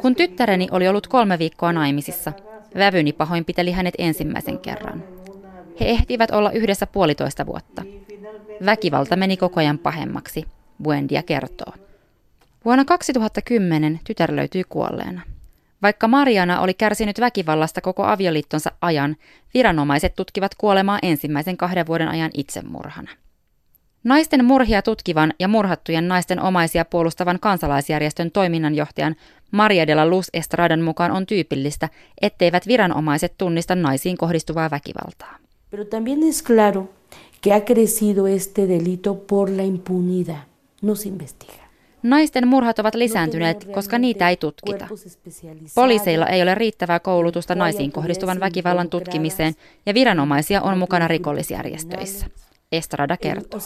Kun 0.02 0.16
tyttäreni 0.16 0.68
oli 0.72 0.88
ollut 0.88 1.08
kolme 1.08 1.40
viikkoa 1.40 1.74
naimisissa, 1.74 2.34
vävyni 2.78 3.14
pahoinpiteli 3.14 3.72
hänet 3.72 3.94
ensimmäisen 3.98 4.60
kerran. 4.60 5.04
He 5.80 5.86
ehtivät 5.86 6.32
olla 6.32 6.52
yhdessä 6.52 6.88
puolitoista 6.88 7.46
vuotta. 7.46 7.84
Väkivalta 8.66 9.16
meni 9.16 9.38
koko 9.38 9.60
ajan 9.60 9.80
pahemmaksi, 9.80 10.46
Buendia 10.84 11.24
kertoo. 11.24 11.74
Vuonna 12.66 12.86
2010 12.86 14.00
tytär 14.04 14.36
löytyi 14.36 14.64
kuolleena. 14.70 15.22
Vaikka 15.84 16.08
Mariana 16.08 16.62
oli 16.62 16.74
kärsinyt 16.74 17.20
väkivallasta 17.20 17.82
koko 17.82 18.04
avioliittonsa 18.04 18.72
ajan, 18.82 19.16
viranomaiset 19.54 20.16
tutkivat 20.16 20.56
kuolemaa 20.56 21.00
ensimmäisen 21.02 21.58
kahden 21.58 21.88
vuoden 21.88 22.08
ajan 22.08 22.32
itsemurhana. 22.34 23.12
Naisten 24.04 24.46
murhia 24.46 24.82
tutkivan 24.82 25.34
ja 25.40 25.48
murhattujen 25.48 26.08
naisten 26.08 26.40
omaisia 26.40 26.86
puolustavan 26.86 27.40
kansalaisjärjestön 27.40 28.32
toiminnanjohtajan 28.32 29.16
Maria 29.52 29.88
de 29.88 29.96
la 29.96 30.08
Luz 30.08 30.28
Estradan 30.34 30.82
mukaan 30.82 31.12
on 31.12 31.26
tyypillistä, 31.26 31.90
etteivät 32.22 32.68
viranomaiset 32.68 33.34
tunnista 33.38 33.76
naisiin 33.76 34.18
kohdistuvaa 34.18 34.72
väkivaltaa. 34.72 35.38
Pero 35.72 35.86
también 35.86 36.30
es 36.30 36.44
claro 36.44 36.90
que 37.42 37.54
ha 37.54 37.62
crecido 37.62 38.28
este 38.28 38.68
delito 38.68 39.16
por 39.16 39.50
la 39.50 39.64
impunidad. 39.64 40.44
No 40.82 40.96
se 40.96 41.10
investiga. 41.10 41.63
Naisten 42.04 42.48
murhat 42.48 42.80
ovat 42.80 42.96
lisääntyneet, 42.96 43.68
koska 43.74 43.98
niitä 43.98 44.30
ei 44.30 44.38
tutkita. 44.38 44.88
Poliiseilla 45.76 46.28
ei 46.28 46.42
ole 46.42 46.56
riittävää 46.56 47.00
koulutusta 47.00 47.56
naisiin 47.56 47.92
kohdistuvan 47.92 48.40
väkivallan 48.40 48.90
tutkimiseen 48.90 49.54
ja 49.86 49.94
viranomaisia 49.94 50.62
on 50.62 50.78
mukana 50.78 51.08
rikollisjärjestöissä. 51.08 52.26
Estrada 52.72 53.18
kertoo. 53.18 53.60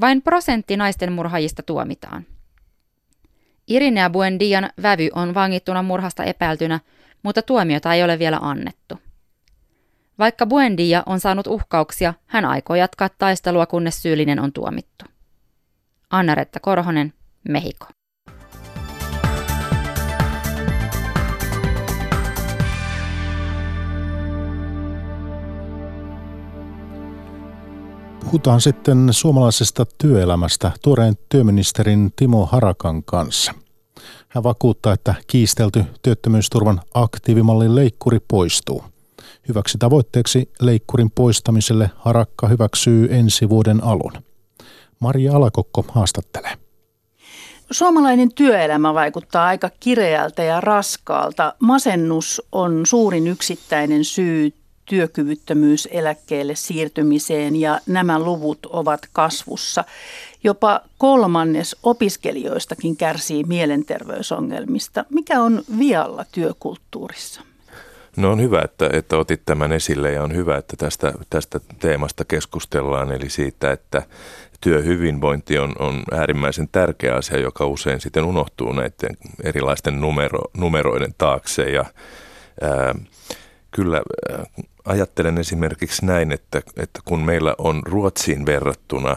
Vain 0.00 0.22
prosentti 0.22 0.76
naisten 0.76 1.12
murhaajista 1.12 1.62
tuomitaan. 1.62 2.26
Irinea 3.68 4.10
Buendian 4.10 4.70
vävy 4.82 5.08
on 5.14 5.34
vangittuna 5.34 5.82
murhasta 5.82 6.24
epäiltynä, 6.24 6.80
mutta 7.22 7.42
tuomiota 7.42 7.94
ei 7.94 8.02
ole 8.02 8.18
vielä 8.18 8.38
annettu. 8.42 8.98
Vaikka 10.18 10.46
Buendia 10.46 11.02
on 11.06 11.20
saanut 11.20 11.46
uhkauksia, 11.46 12.14
hän 12.26 12.44
aikoo 12.44 12.76
jatkaa 12.76 13.08
taistelua, 13.18 13.66
kunnes 13.66 14.02
syyllinen 14.02 14.40
on 14.40 14.52
tuomittu. 14.52 15.04
Anna-Retta 16.10 16.60
Korhonen, 16.60 17.12
Mehiko. 17.48 17.86
Puhutaan 28.20 28.60
sitten 28.60 29.08
suomalaisesta 29.10 29.86
työelämästä 29.98 30.70
tuoreen 30.82 31.14
työministerin 31.28 32.12
Timo 32.16 32.46
Harakan 32.46 33.04
kanssa. 33.04 33.54
Hän 34.28 34.44
vakuuttaa, 34.44 34.92
että 34.92 35.14
kiistelty 35.26 35.84
työttömyysturvan 36.02 36.80
aktiivimallin 36.94 37.74
leikkuri 37.74 38.18
poistuu. 38.28 38.84
Hyväksi 39.48 39.78
tavoitteeksi 39.78 40.50
leikkurin 40.60 41.10
poistamiselle 41.10 41.90
Harakka 41.96 42.48
hyväksyy 42.48 43.08
ensi 43.10 43.48
vuoden 43.48 43.84
alun. 43.84 44.29
Maria 45.00 45.36
Alakokko 45.36 45.84
haastattelee. 45.88 46.52
Suomalainen 47.70 48.34
työelämä 48.34 48.94
vaikuttaa 48.94 49.46
aika 49.46 49.70
kireältä 49.80 50.42
ja 50.42 50.60
raskaalta. 50.60 51.54
Masennus 51.58 52.42
on 52.52 52.86
suurin 52.86 53.26
yksittäinen 53.26 54.04
syy 54.04 54.52
työkyvyttömyyseläkkeelle 54.84 56.54
siirtymiseen 56.54 57.56
ja 57.56 57.80
nämä 57.86 58.18
luvut 58.18 58.66
ovat 58.66 59.00
kasvussa. 59.12 59.84
Jopa 60.44 60.80
kolmannes 60.98 61.76
opiskelijoistakin 61.82 62.96
kärsii 62.96 63.44
mielenterveysongelmista. 63.44 65.04
Mikä 65.10 65.40
on 65.40 65.62
vialla 65.78 66.24
työkulttuurissa? 66.32 67.40
No 68.16 68.32
on 68.32 68.40
hyvä, 68.40 68.62
että, 68.62 68.90
että 68.92 69.16
otit 69.16 69.42
tämän 69.46 69.72
esille 69.72 70.12
ja 70.12 70.22
on 70.22 70.34
hyvä, 70.34 70.56
että 70.56 70.76
tästä, 70.76 71.12
tästä 71.30 71.60
teemasta 71.78 72.24
keskustellaan, 72.24 73.12
eli 73.12 73.30
siitä, 73.30 73.72
että 73.72 74.02
työhyvinvointi 74.60 75.58
on, 75.58 75.72
on 75.78 76.02
äärimmäisen 76.12 76.68
tärkeä 76.72 77.14
asia, 77.14 77.38
joka 77.38 77.66
usein 77.66 78.00
sitten 78.00 78.24
unohtuu 78.24 78.72
näiden 78.72 79.16
erilaisten 79.42 80.00
numero, 80.00 80.40
numeroiden 80.56 81.14
taakse. 81.18 81.70
Ja 81.70 81.84
ää, 82.62 82.94
kyllä 83.70 84.02
ajattelen 84.84 85.38
esimerkiksi 85.38 86.06
näin, 86.06 86.32
että, 86.32 86.62
että 86.76 87.00
kun 87.04 87.20
meillä 87.20 87.54
on 87.58 87.82
Ruotsiin 87.86 88.46
verrattuna 88.46 89.16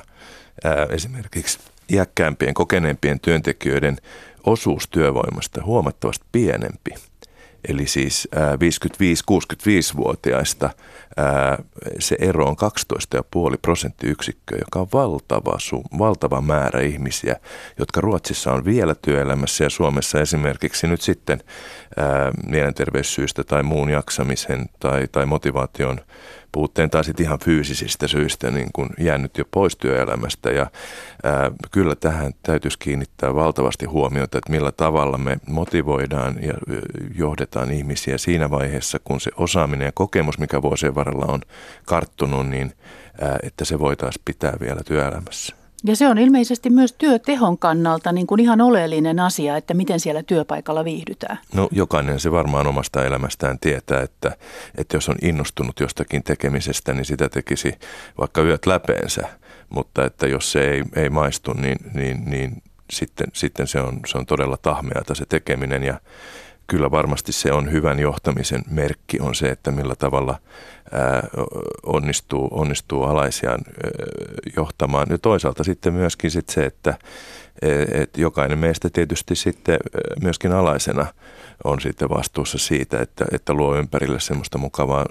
ää, 0.63 0.87
esimerkiksi 0.89 1.59
iäkkäämpien, 1.91 2.53
kokeneempien 2.53 3.19
työntekijöiden 3.19 3.97
osuus 4.45 4.89
työvoimasta 4.89 5.63
huomattavasti 5.63 6.25
pienempi– 6.31 6.91
Eli 7.67 7.87
siis 7.87 8.27
55-65-vuotiaista 8.35 10.69
se 11.99 12.15
ero 12.19 12.45
on 12.47 12.55
12,5 13.51 13.57
prosenttiyksikköä, 13.61 14.57
joka 14.61 14.79
on 14.79 14.87
valtava, 14.93 15.57
valtava 15.99 16.41
määrä 16.41 16.81
ihmisiä, 16.81 17.35
jotka 17.79 18.01
Ruotsissa 18.01 18.53
on 18.53 18.65
vielä 18.65 18.95
työelämässä 18.95 19.63
ja 19.63 19.69
Suomessa 19.69 20.21
esimerkiksi 20.21 20.87
nyt 20.87 21.01
sitten 21.01 21.39
mielenterveyssyistä 22.47 23.43
tai 23.43 23.63
muun 23.63 23.89
jaksamisen 23.89 24.65
tai, 24.79 25.07
tai 25.11 25.25
motivaation 25.25 25.99
puutteen 26.53 26.89
tai 26.89 27.03
sitten 27.03 27.25
ihan 27.25 27.39
fyysisistä 27.39 28.07
syistä 28.07 28.51
niin 28.51 28.69
kuin 28.73 28.89
jäänyt 28.99 29.37
jo 29.37 29.45
pois 29.51 29.77
työelämästä. 29.77 30.51
Ja 30.51 30.67
ää, 31.23 31.51
kyllä 31.71 31.95
tähän 31.95 32.33
täytyisi 32.43 32.79
kiinnittää 32.79 33.35
valtavasti 33.35 33.85
huomiota, 33.85 34.37
että 34.37 34.51
millä 34.51 34.71
tavalla 34.71 35.17
me 35.17 35.37
motivoidaan 35.47 36.35
ja 36.41 36.53
johdetaan 37.15 37.71
ihmisiä 37.71 38.17
siinä 38.17 38.49
vaiheessa, 38.49 38.99
kun 39.03 39.21
se 39.21 39.31
osaaminen 39.37 39.85
ja 39.85 39.91
kokemus, 39.91 40.39
mikä 40.39 40.61
vuosien 40.61 40.95
varrella 41.05 41.33
on 41.33 41.41
karttunut, 41.85 42.49
niin 42.49 42.73
että 43.43 43.65
se 43.65 43.79
voitaisiin 43.79 44.21
pitää 44.25 44.53
vielä 44.59 44.81
työelämässä. 44.85 45.55
Ja 45.85 45.95
se 45.95 46.07
on 46.07 46.17
ilmeisesti 46.17 46.69
myös 46.69 46.93
työtehon 46.93 47.57
kannalta 47.57 48.11
niin 48.11 48.27
kuin 48.27 48.39
ihan 48.39 48.61
oleellinen 48.61 49.19
asia, 49.19 49.57
että 49.57 49.73
miten 49.73 49.99
siellä 49.99 50.23
työpaikalla 50.23 50.85
viihdytään. 50.85 51.39
No 51.53 51.69
jokainen 51.71 52.19
se 52.19 52.31
varmaan 52.31 52.67
omasta 52.67 53.05
elämästään 53.05 53.59
tietää, 53.59 54.01
että, 54.01 54.37
että 54.77 54.97
jos 54.97 55.09
on 55.09 55.15
innostunut 55.21 55.79
jostakin 55.79 56.23
tekemisestä, 56.23 56.93
niin 56.93 57.05
sitä 57.05 57.29
tekisi 57.29 57.73
vaikka 58.17 58.41
yöt 58.41 58.65
läpeensä. 58.65 59.27
Mutta 59.69 60.05
että 60.05 60.27
jos 60.27 60.51
se 60.51 60.69
ei, 60.69 60.83
ei 60.95 61.09
maistu, 61.09 61.53
niin, 61.53 61.77
niin, 61.93 62.23
niin 62.25 62.63
sitten, 62.91 63.27
sitten 63.33 63.67
se, 63.67 63.79
on, 63.79 63.99
se 64.05 64.17
on 64.17 64.25
todella 64.25 64.57
tahmeata 64.57 65.15
se 65.15 65.25
tekeminen 65.25 65.83
ja 65.83 65.99
kyllä 66.67 66.91
varmasti 66.91 67.31
se 67.31 67.51
on 67.51 67.71
hyvän 67.71 67.99
johtamisen 67.99 68.61
merkki 68.69 69.19
on 69.19 69.35
se, 69.35 69.49
että 69.49 69.71
millä 69.71 69.95
tavalla 69.95 70.39
onnistuu, 71.83 72.47
onnistuu 72.51 73.03
alaisiaan 73.03 73.59
johtamaan. 74.55 75.07
Ja 75.09 75.17
toisaalta 75.17 75.63
sitten 75.63 75.93
myöskin 75.93 76.31
sit 76.31 76.49
se, 76.49 76.65
että 76.65 76.97
et 77.93 78.17
jokainen 78.17 78.59
meistä 78.59 78.89
tietysti 78.89 79.35
sitten 79.35 79.77
myöskin 80.21 80.51
alaisena 80.51 81.05
on 81.63 81.81
sitten 81.81 82.09
vastuussa 82.09 82.57
siitä, 82.57 82.99
että, 82.99 83.25
että 83.31 83.53
luo 83.53 83.75
ympärille 83.75 84.19
semmoista 84.19 84.57
mukavaa 84.57 85.05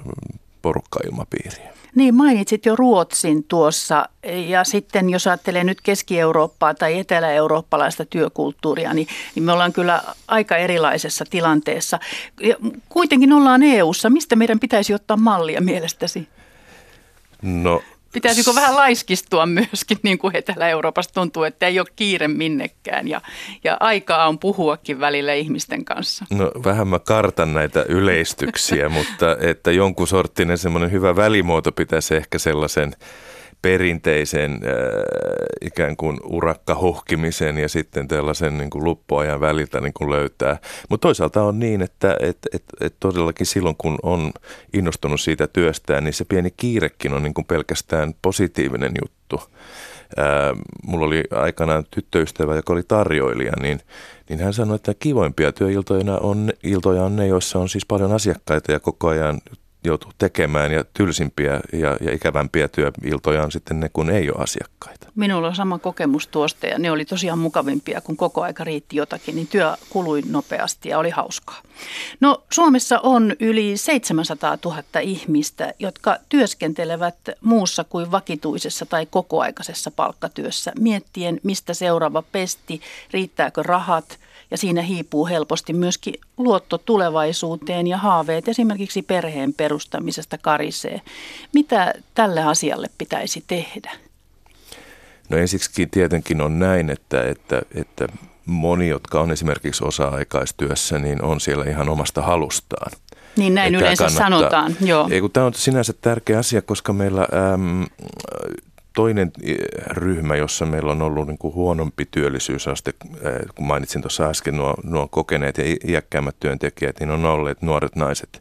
porukkailmapiiriä. 0.62 1.72
Niin, 1.94 2.14
mainitsit 2.14 2.66
jo 2.66 2.76
Ruotsin 2.76 3.44
tuossa 3.44 4.08
ja 4.46 4.64
sitten 4.64 5.10
jos 5.10 5.26
ajattelee 5.26 5.64
nyt 5.64 5.80
Keski-Eurooppaa 5.80 6.74
tai 6.74 6.98
etelä-eurooppalaista 6.98 8.04
työkulttuuria, 8.04 8.94
niin, 8.94 9.06
niin 9.34 9.44
me 9.44 9.52
ollaan 9.52 9.72
kyllä 9.72 10.02
aika 10.28 10.56
erilaisessa 10.56 11.24
tilanteessa. 11.30 11.98
Ja 12.40 12.56
kuitenkin 12.88 13.32
ollaan 13.32 13.62
EU-ssa. 13.62 14.10
Mistä 14.10 14.36
meidän 14.36 14.60
pitäisi 14.60 14.94
ottaa 14.94 15.16
mallia 15.16 15.60
mielestäsi? 15.60 16.28
No 17.42 17.82
Pitäisikö 18.12 18.54
vähän 18.54 18.76
laiskistua 18.76 19.46
myöskin, 19.46 19.98
niin 20.02 20.18
kuin 20.18 20.36
Etelä-Euroopassa 20.36 21.14
tuntuu, 21.14 21.44
että 21.44 21.66
ei 21.66 21.80
ole 21.80 21.86
kiire 21.96 22.28
minnekään 22.28 23.08
ja, 23.08 23.20
ja 23.64 23.76
aikaa 23.80 24.28
on 24.28 24.38
puhuakin 24.38 25.00
välillä 25.00 25.34
ihmisten 25.34 25.84
kanssa? 25.84 26.24
No 26.30 26.52
vähän 26.64 26.88
mä 26.88 26.98
kartan 26.98 27.54
näitä 27.54 27.84
yleistyksiä, 27.88 28.88
mutta 28.98 29.36
että 29.40 29.72
jonkun 29.72 30.08
sorttinen 30.08 30.58
semmoinen 30.58 30.92
hyvä 30.92 31.16
välimuoto 31.16 31.72
pitäisi 31.72 32.14
ehkä 32.14 32.38
sellaisen 32.38 32.96
perinteisen 33.62 34.52
äh, 34.52 34.60
ikään 35.60 35.96
kuin 35.96 36.18
urakkahuhkimisen 36.24 37.58
ja 37.58 37.68
sitten 37.68 38.08
tällaisen 38.08 38.58
niin 38.58 38.70
kuin 38.70 38.84
luppuajan 38.84 39.40
väliltä 39.40 39.80
niin 39.80 39.92
kuin 39.92 40.10
löytää. 40.10 40.58
Mutta 40.88 41.06
toisaalta 41.06 41.42
on 41.42 41.58
niin, 41.58 41.82
että 41.82 42.16
et, 42.20 42.38
et, 42.54 42.64
et 42.80 42.94
todellakin 43.00 43.46
silloin 43.46 43.76
kun 43.78 43.98
on 44.02 44.32
innostunut 44.72 45.20
siitä 45.20 45.46
työstään, 45.46 46.04
niin 46.04 46.14
se 46.14 46.24
pieni 46.24 46.50
kiirekin 46.56 47.12
on 47.12 47.22
niin 47.22 47.34
kuin 47.34 47.44
pelkästään 47.44 48.14
positiivinen 48.22 48.92
juttu. 49.02 49.50
Ää, 50.16 50.54
mulla 50.86 51.06
oli 51.06 51.24
aikanaan 51.30 51.84
tyttöystävä, 51.90 52.56
joka 52.56 52.72
oli 52.72 52.82
tarjoilija, 52.82 53.52
niin, 53.60 53.80
niin 54.28 54.40
hän 54.40 54.52
sanoi, 54.52 54.76
että 54.76 54.94
kivoimpia 54.98 55.52
työiltoja 55.52 56.18
on, 56.18 56.52
iltoja 56.62 57.02
on 57.02 57.16
ne, 57.16 57.26
joissa 57.26 57.58
on 57.58 57.68
siis 57.68 57.86
paljon 57.86 58.12
asiakkaita 58.12 58.72
ja 58.72 58.80
koko 58.80 59.08
ajan 59.08 59.40
joutuu 59.84 60.10
tekemään 60.18 60.72
ja 60.72 60.84
tylsimpiä 60.94 61.60
ja, 61.72 61.96
ja 62.00 62.14
ikävämpiä 62.14 62.68
työiltoja 62.68 63.42
on 63.42 63.52
sitten 63.52 63.80
ne, 63.80 63.90
kun 63.92 64.10
ei 64.10 64.30
ole 64.30 64.42
asiakkaita. 64.42 65.08
Minulla 65.14 65.48
on 65.48 65.56
sama 65.56 65.78
kokemus 65.78 66.26
tuosta 66.26 66.66
ja 66.66 66.78
ne 66.78 66.90
oli 66.90 67.04
tosiaan 67.04 67.38
mukavimpia, 67.38 68.00
kun 68.00 68.16
koko 68.16 68.42
aika 68.42 68.64
riitti 68.64 68.96
jotakin, 68.96 69.34
niin 69.34 69.46
työ 69.46 69.74
kului 69.90 70.22
nopeasti 70.28 70.88
ja 70.88 70.98
oli 70.98 71.10
hauskaa. 71.10 71.62
No 72.20 72.42
Suomessa 72.52 73.00
on 73.02 73.36
yli 73.40 73.76
700 73.76 74.58
000 74.64 74.82
ihmistä, 75.00 75.74
jotka 75.78 76.16
työskentelevät 76.28 77.16
muussa 77.40 77.84
kuin 77.84 78.10
vakituisessa 78.10 78.86
tai 78.86 79.06
kokoaikaisessa 79.06 79.90
palkkatyössä, 79.90 80.72
miettien 80.80 81.40
mistä 81.42 81.74
seuraava 81.74 82.22
pesti, 82.22 82.80
riittääkö 83.12 83.62
rahat– 83.62 84.18
ja 84.52 84.58
siinä 84.58 84.82
hiipuu 84.82 85.26
helposti 85.26 85.72
myöskin 85.72 86.14
luotto 86.36 86.78
tulevaisuuteen 86.78 87.86
ja 87.86 87.98
haaveet 87.98 88.48
esimerkiksi 88.48 89.02
perheen 89.02 89.54
perustamisesta 89.54 90.38
karisee. 90.38 91.00
Mitä 91.54 91.94
tälle 92.14 92.42
asialle 92.42 92.90
pitäisi 92.98 93.44
tehdä? 93.46 93.92
No 95.28 95.36
ensiksikin 95.36 95.90
tietenkin 95.90 96.40
on 96.40 96.58
näin, 96.58 96.90
että, 96.90 97.24
että, 97.24 97.62
että 97.74 98.06
moni, 98.46 98.88
jotka 98.88 99.20
on 99.20 99.30
esimerkiksi 99.30 99.84
osa-aikaistyössä, 99.84 100.98
niin 100.98 101.22
on 101.22 101.40
siellä 101.40 101.64
ihan 101.64 101.88
omasta 101.88 102.22
halustaan. 102.22 102.92
Niin 103.36 103.54
näin 103.54 103.74
yleensä 103.74 104.04
kannattaa, 104.04 104.28
sanotaan, 104.28 104.76
joo. 104.80 105.08
Ei, 105.10 105.20
kun 105.20 105.30
tämä 105.30 105.46
on 105.46 105.54
sinänsä 105.54 105.92
tärkeä 106.00 106.38
asia, 106.38 106.62
koska 106.62 106.92
meillä 106.92 107.28
äm, 107.54 107.86
toinen 108.94 109.30
eh, 109.42 109.56
ryhmä, 109.90 110.36
jossa 110.36 110.66
meillä 110.66 110.92
on 110.92 111.02
ollut 111.02 111.26
niin 111.26 111.38
kuin 111.38 111.54
huonompi 111.54 112.08
työllisyysaste, 112.10 112.92
eh, 113.14 113.40
kun 113.54 113.66
mainitsin 113.66 114.02
tuossa 114.02 114.28
äsken 114.28 114.56
nuo, 114.56 114.74
nuo 114.84 115.08
kokeneet 115.08 115.58
ja 115.58 115.64
iäkkäämmät 115.88 116.36
työntekijät, 116.40 117.00
niin 117.00 117.10
on 117.10 117.24
olleet 117.24 117.62
nuoret 117.62 117.96
naiset 117.96 118.40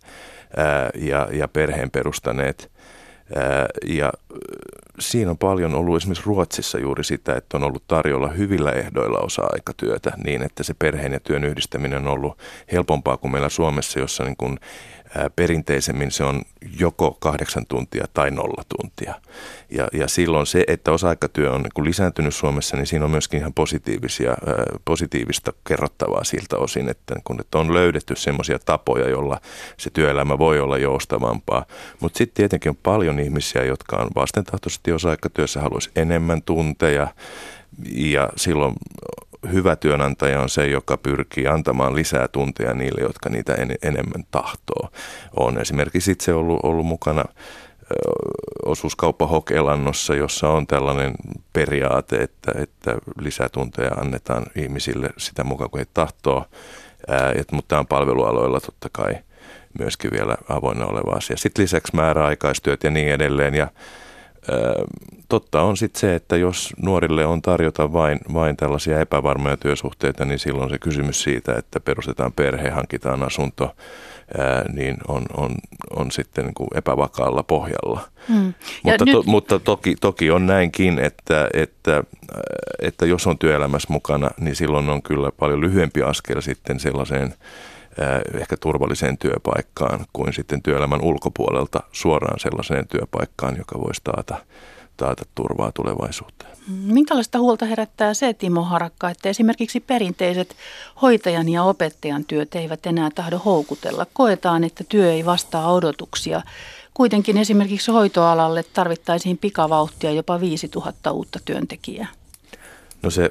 eh, 0.58 1.02
ja, 1.08 1.28
ja 1.32 1.48
perheen 1.48 1.92
perustaneet. 1.92 2.72
Ja 3.86 4.14
siinä 5.02 5.32
on 5.32 5.38
paljon 5.38 5.76
ollut 5.76 5.98
esimerkiksi 5.98 6.26
Ruotsissa 6.26 6.80
juuri 6.80 7.04
sitä, 7.04 7.36
että 7.36 7.58
on 7.58 7.64
ollut 7.64 7.84
tarjolla 7.88 8.28
hyvillä 8.28 8.72
ehdoilla 8.72 9.20
osa-aikatyötä 9.20 10.12
niin, 10.24 10.44
että 10.44 10.64
se 10.64 10.74
perheen 10.80 11.14
ja 11.14 11.20
työn 11.20 11.44
yhdistäminen 11.44 12.08
on 12.08 12.08
ollut 12.08 12.38
helpompaa 12.72 13.18
kuin 13.18 13.32
meillä 13.32 13.50
Suomessa, 13.50 14.00
jossa 14.00 14.24
niin 14.24 14.38
kuin 14.38 14.60
perinteisemmin 15.36 16.12
se 16.12 16.24
on 16.24 16.42
joko 16.80 17.18
kahdeksan 17.20 17.66
tuntia 17.66 18.06
tai 18.14 18.32
nolla 18.32 18.64
tuntia. 18.78 19.14
Ja, 19.70 19.88
ja 19.94 20.08
silloin 20.08 20.46
se, 20.46 20.64
että 20.68 20.92
osa-aikatyö 20.92 21.52
on 21.52 21.62
niin 21.62 21.86
lisääntynyt 21.86 22.36
Suomessa, 22.36 22.78
niin 22.78 22.88
siinä 22.88 23.06
on 23.06 23.12
myöskin 23.12 23.40
ihan 23.40 23.54
positiivisia, 23.54 24.38
positiivista 24.86 25.54
kerrottavaa 25.68 26.24
siltä 26.24 26.58
osin, 26.58 26.90
että, 26.90 27.16
kun, 27.24 27.42
että 27.42 27.58
on 27.58 27.74
löydetty 27.74 28.16
semmoisia 28.16 28.60
tapoja, 28.60 29.10
joilla 29.10 29.40
se 29.78 29.90
työelämä 29.90 30.38
voi 30.38 30.60
olla 30.60 30.78
joustavampaa. 30.78 31.66
Mutta 32.00 32.18
sitten 32.18 32.36
tietenkin 32.36 32.70
on 32.70 32.78
paljon 32.84 33.20
ihmisiä, 33.20 33.64
jotka 33.64 33.98
on 33.98 34.10
vastentahtoisesti 34.16 34.91
osa-aikatyössä, 34.94 35.62
haluaisi 35.62 35.92
enemmän 35.96 36.42
tunteja 36.42 37.08
ja 37.92 38.30
silloin 38.36 38.74
hyvä 39.52 39.76
työnantaja 39.76 40.42
on 40.42 40.50
se, 40.50 40.68
joka 40.68 40.98
pyrkii 40.98 41.48
antamaan 41.48 41.96
lisää 41.96 42.28
tunteja 42.28 42.74
niille, 42.74 43.02
jotka 43.02 43.30
niitä 43.30 43.54
en, 43.54 43.76
enemmän 43.82 44.24
tahtoo. 44.32 44.90
On 45.36 45.62
esimerkiksi 45.62 46.12
itse 46.12 46.34
ollut, 46.34 46.60
ollut 46.64 46.86
mukana 46.86 47.26
osuuskauppa 48.66 49.28
Hokelannossa, 49.28 50.16
jossa 50.16 50.50
on 50.50 50.68
tällainen 50.68 51.14
periaate, 51.54 52.16
että, 52.16 52.52
että 52.56 52.96
lisätunteja 53.20 53.92
annetaan 53.92 54.46
ihmisille 54.56 55.10
sitä 55.18 55.44
mukaan, 55.44 55.70
kun 55.70 55.80
he 55.80 55.88
tahtoo. 55.94 56.46
Ää, 57.08 57.32
et, 57.36 57.52
mutta 57.52 57.68
tämä 57.68 57.80
on 57.80 57.88
palvelualoilla 57.88 58.60
totta 58.60 58.90
kai 58.92 59.16
myöskin 59.80 60.12
vielä 60.12 60.38
avoinna 60.50 60.86
oleva 60.86 61.18
asia. 61.18 61.38
Sitten 61.38 61.64
lisäksi 61.64 61.96
määräaikaistyöt 61.96 62.84
ja 62.84 62.92
niin 62.92 63.12
edelleen. 63.12 63.56
Ja 63.56 63.68
totta 65.30 65.62
on 65.62 65.78
sitten 65.78 66.00
se, 66.00 66.16
että 66.16 66.38
jos 66.38 66.74
nuorille 66.82 67.26
on 67.26 67.42
tarjota 67.42 67.94
vain, 67.94 68.20
vain 68.34 68.58
tällaisia 68.58 69.00
epävarmoja 69.00 69.58
työsuhteita, 69.58 70.26
niin 70.26 70.40
silloin 70.40 70.70
se 70.70 70.80
kysymys 70.80 71.24
siitä, 71.24 71.56
että 71.58 71.80
perustetaan 71.80 72.34
perhe, 72.34 72.70
hankitaan 72.70 73.24
asunto, 73.24 73.76
ää, 74.38 74.66
niin 74.74 74.98
on, 75.08 75.26
on, 75.38 75.52
on 75.96 76.12
sitten 76.12 76.46
niin 76.46 76.54
kuin 76.54 76.68
epävakaalla 76.76 77.44
pohjalla. 77.44 78.02
Mm. 78.30 78.54
Mutta, 78.84 79.06
nyt... 79.06 79.14
to, 79.14 79.24
mutta 79.26 79.60
toki, 79.60 79.96
toki 80.02 80.32
on 80.32 80.48
näinkin, 80.48 81.00
että, 81.00 81.48
että, 81.54 82.04
että 82.82 83.06
jos 83.06 83.28
on 83.28 83.38
työelämässä 83.38 83.94
mukana, 83.94 84.30
niin 84.40 84.56
silloin 84.56 84.90
on 84.90 85.02
kyllä 85.02 85.32
paljon 85.32 85.62
lyhyempi 85.62 86.04
askel 86.04 86.42
sitten 86.42 86.80
sellaiseen 86.80 87.34
ehkä 88.42 88.58
turvalliseen 88.58 89.18
työpaikkaan 89.18 90.06
kuin 90.14 90.34
sitten 90.34 90.62
työelämän 90.62 91.02
ulkopuolelta 91.02 91.84
suoraan 91.92 92.40
sellaiseen 92.40 92.88
työpaikkaan, 92.88 93.58
joka 93.58 93.80
voisi 93.80 94.02
taata, 94.04 94.38
taata 94.98 95.26
turvaa 95.36 95.72
tulevaisuuteen. 95.72 96.52
Minkälaista 96.68 97.40
huolta 97.40 97.66
herättää 97.66 98.14
se, 98.14 98.34
Timo 98.34 98.64
Harakka, 98.64 99.10
että 99.10 99.30
esimerkiksi 99.30 99.80
perinteiset 99.80 100.56
hoitajan 101.02 101.50
ja 101.50 101.64
opettajan 101.64 102.26
työt 102.26 102.56
eivät 102.56 102.86
enää 102.86 103.10
tahdo 103.16 103.40
houkutella? 103.46 104.06
Koetaan, 104.14 104.64
että 104.64 104.84
työ 104.90 105.14
ei 105.14 105.26
vastaa 105.26 105.74
odotuksia. 105.74 106.42
Kuitenkin 106.94 107.38
esimerkiksi 107.38 107.92
hoitoalalle 107.92 108.64
tarvittaisiin 108.64 109.38
pikavauhtia 109.38 110.12
jopa 110.12 110.40
5000 110.40 111.12
uutta 111.12 111.40
työntekijää. 111.46 112.08
No 113.02 113.10
se 113.10 113.30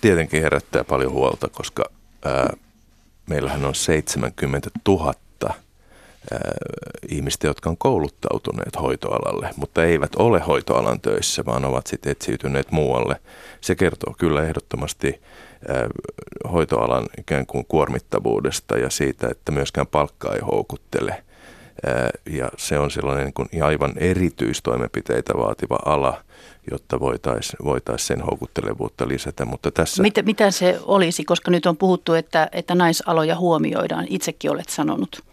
tietenkin 0.00 0.42
herättää 0.42 0.84
paljon 0.84 1.12
huolta, 1.12 1.48
koska 1.48 1.84
ää, 2.24 2.52
meillähän 3.28 3.64
on 3.64 3.74
70 3.74 4.70
000 4.88 5.14
ihmistä, 7.08 7.46
jotka 7.46 7.70
on 7.70 7.76
kouluttautuneet 7.76 8.80
hoitoalalle, 8.80 9.50
mutta 9.56 9.84
eivät 9.84 10.14
ole 10.16 10.40
hoitoalan 10.40 11.00
töissä, 11.00 11.44
vaan 11.46 11.64
ovat 11.64 11.86
sitten 11.86 12.12
etsiytyneet 12.12 12.70
muualle. 12.70 13.20
Se 13.60 13.74
kertoo 13.74 14.14
kyllä 14.18 14.42
ehdottomasti 14.42 15.20
hoitoalan 16.52 17.06
ikään 17.18 17.46
kuin 17.46 17.64
kuormittavuudesta 17.68 18.78
ja 18.78 18.90
siitä, 18.90 19.28
että 19.30 19.52
myöskään 19.52 19.86
palkka 19.86 20.34
ei 20.34 20.40
houkuttele. 20.40 21.24
Ja 22.30 22.48
se 22.56 22.78
on 22.78 22.90
sellainen 22.90 23.24
niin 23.24 23.34
kuin 23.34 23.48
aivan 23.62 23.92
erityistoimenpiteitä 23.96 25.34
vaativa 25.34 25.78
ala, 25.84 26.24
jotta 26.70 27.00
voitaisiin 27.00 27.64
voitais 27.64 28.06
sen 28.06 28.20
houkuttelevuutta 28.20 29.08
lisätä. 29.08 29.44
Mutta 29.44 29.70
tässä... 29.70 30.02
mitä, 30.02 30.22
mitä 30.22 30.50
se 30.50 30.78
olisi, 30.82 31.24
koska 31.24 31.50
nyt 31.50 31.66
on 31.66 31.76
puhuttu, 31.76 32.14
että, 32.14 32.48
että 32.52 32.74
naisaloja 32.74 33.36
huomioidaan. 33.36 34.06
Itsekin 34.08 34.50
olet 34.50 34.68
sanonut. 34.68 35.24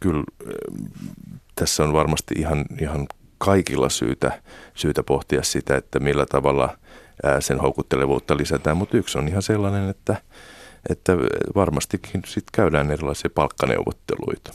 Kyllä 0.00 0.24
tässä 1.54 1.84
on 1.84 1.92
varmasti 1.92 2.34
ihan, 2.38 2.64
ihan 2.80 3.06
kaikilla 3.38 3.88
syytä, 3.88 4.42
syytä 4.74 5.02
pohtia 5.02 5.42
sitä, 5.42 5.76
että 5.76 6.00
millä 6.00 6.26
tavalla 6.26 6.78
sen 7.40 7.60
houkuttelevuutta 7.60 8.36
lisätään, 8.36 8.76
mutta 8.76 8.96
yksi 8.96 9.18
on 9.18 9.28
ihan 9.28 9.42
sellainen, 9.42 9.88
että, 9.88 10.16
että 10.90 11.12
varmastikin 11.54 12.22
sit 12.26 12.44
käydään 12.52 12.90
erilaisia 12.90 13.30
palkkaneuvotteluita. 13.34 14.52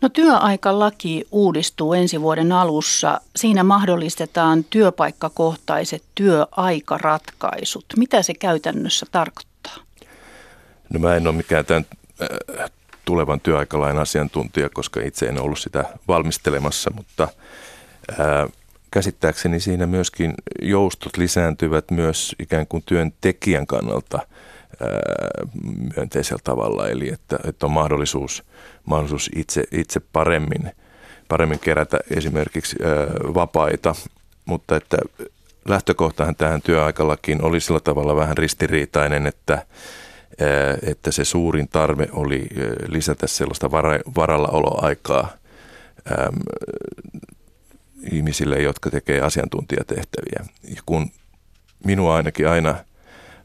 No 0.00 0.08
työaikalaki 0.08 1.26
uudistuu 1.30 1.92
ensi 1.92 2.20
vuoden 2.20 2.52
alussa. 2.52 3.20
Siinä 3.36 3.64
mahdollistetaan 3.64 4.64
työpaikkakohtaiset 4.64 6.02
työaikaratkaisut. 6.14 7.84
Mitä 7.96 8.22
se 8.22 8.34
käytännössä 8.34 9.06
tarkoittaa? 9.12 9.76
No 10.92 11.00
mä 11.00 11.16
en 11.16 11.26
ole 11.26 11.34
mikään 11.36 11.64
tämän 11.64 11.86
tulevan 13.04 13.40
työaikalain 13.40 13.98
asiantuntija, 13.98 14.68
koska 14.68 15.00
itse 15.00 15.26
en 15.26 15.40
ollut 15.40 15.58
sitä 15.58 15.84
valmistelemassa, 16.08 16.90
mutta 16.96 17.28
ää, 18.18 18.46
käsittääkseni 18.90 19.60
siinä 19.60 19.86
myöskin 19.86 20.34
joustot 20.62 21.16
lisääntyvät 21.16 21.90
myös 21.90 22.34
ikään 22.38 22.66
kuin 22.66 22.82
työntekijän 22.86 23.66
kannalta 23.66 24.26
myönteisellä 25.96 26.40
tavalla, 26.44 26.88
eli 26.88 27.12
että, 27.12 27.38
että 27.48 27.66
on 27.66 27.72
mahdollisuus, 27.72 28.44
mahdollisuus 28.84 29.30
itse, 29.36 29.64
itse 29.72 30.00
paremmin, 30.00 30.72
paremmin 31.28 31.58
kerätä 31.58 31.98
esimerkiksi 32.16 32.76
vapaita, 33.34 33.94
mutta 34.44 34.76
että 34.76 34.96
lähtökohtahan 35.68 36.36
tähän 36.36 36.62
työaikalakiin 36.62 37.44
oli 37.44 37.60
sillä 37.60 37.80
tavalla 37.80 38.16
vähän 38.16 38.38
ristiriitainen, 38.38 39.26
että 39.26 39.66
että 40.82 41.10
se 41.10 41.24
suurin 41.24 41.68
tarve 41.68 42.08
oli 42.12 42.46
lisätä 42.88 43.26
sellaista 43.26 43.70
varallaoloaikaa 44.16 45.28
ihmisille, 48.12 48.62
jotka 48.62 48.90
tekee 48.90 49.20
asiantuntijatehtäviä. 49.20 50.46
Ja 50.62 50.82
kun 50.86 51.10
minua 51.84 52.16
ainakin 52.16 52.48
aina, 52.48 52.74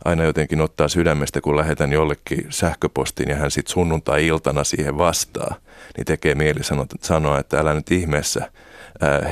aina 0.08 0.24
jotenkin 0.24 0.62
ottaa 0.62 0.88
sydämestä, 0.88 1.41
kun 1.41 1.58
lähetän 1.58 1.91
jollekin 1.91 2.46
sähköpostiin 2.50 3.30
ja 3.30 3.36
hän 3.36 3.52
sitten 3.52 3.74
sunnuntai-iltana 3.74 4.63
siihen 4.63 4.98
vastaa, 4.98 5.56
niin 5.98 6.06
tekee 6.06 6.36
mieli 6.36 6.60
sanoa, 7.02 7.39
että 7.39 7.60
älä 7.60 7.74
nyt 7.74 7.91
ihmeessä– 7.91 8.48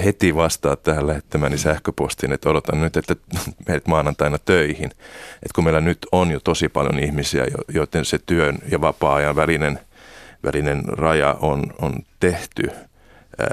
heti 0.03 0.35
vastaa 0.35 0.75
tähän 0.75 1.07
lähettämäni 1.07 1.57
sähköpostiin, 1.57 2.33
että 2.33 2.49
odotan 2.49 2.81
nyt, 2.81 2.97
että 2.97 3.15
menet 3.67 3.87
maanantaina 3.87 4.37
töihin. 4.37 4.91
Et 5.43 5.51
kun 5.55 5.63
meillä 5.63 5.81
nyt 5.81 6.07
on 6.11 6.31
jo 6.31 6.39
tosi 6.39 6.69
paljon 6.69 6.99
ihmisiä, 6.99 7.45
joiden 7.73 8.05
se 8.05 8.19
työn 8.25 8.57
ja 8.71 8.81
vapaa-ajan 8.81 9.35
välinen, 9.35 9.79
välinen 10.43 10.83
raja 10.87 11.37
on, 11.41 11.63
on 11.81 11.93
tehty 12.19 12.63
ää, 12.69 13.47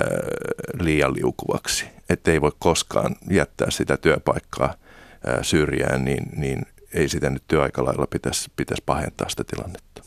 liian 0.81 1.15
liukuvaksi, 1.15 1.87
että 2.09 2.31
ei 2.31 2.41
voi 2.41 2.53
koskaan 2.59 3.17
jättää 3.31 3.71
sitä 3.71 3.97
työpaikkaa 3.97 4.75
ää, 5.27 5.43
syrjään, 5.43 6.05
niin, 6.05 6.25
niin 6.37 6.63
ei 6.95 7.09
sitä 7.09 7.31
nyt 7.31 7.43
työaikalailla 7.49 8.07
pitäisi, 8.07 8.51
pitäisi 8.57 8.83
pahentaa 8.87 9.29
sitä 9.29 9.45
tilannetta. 9.45 10.03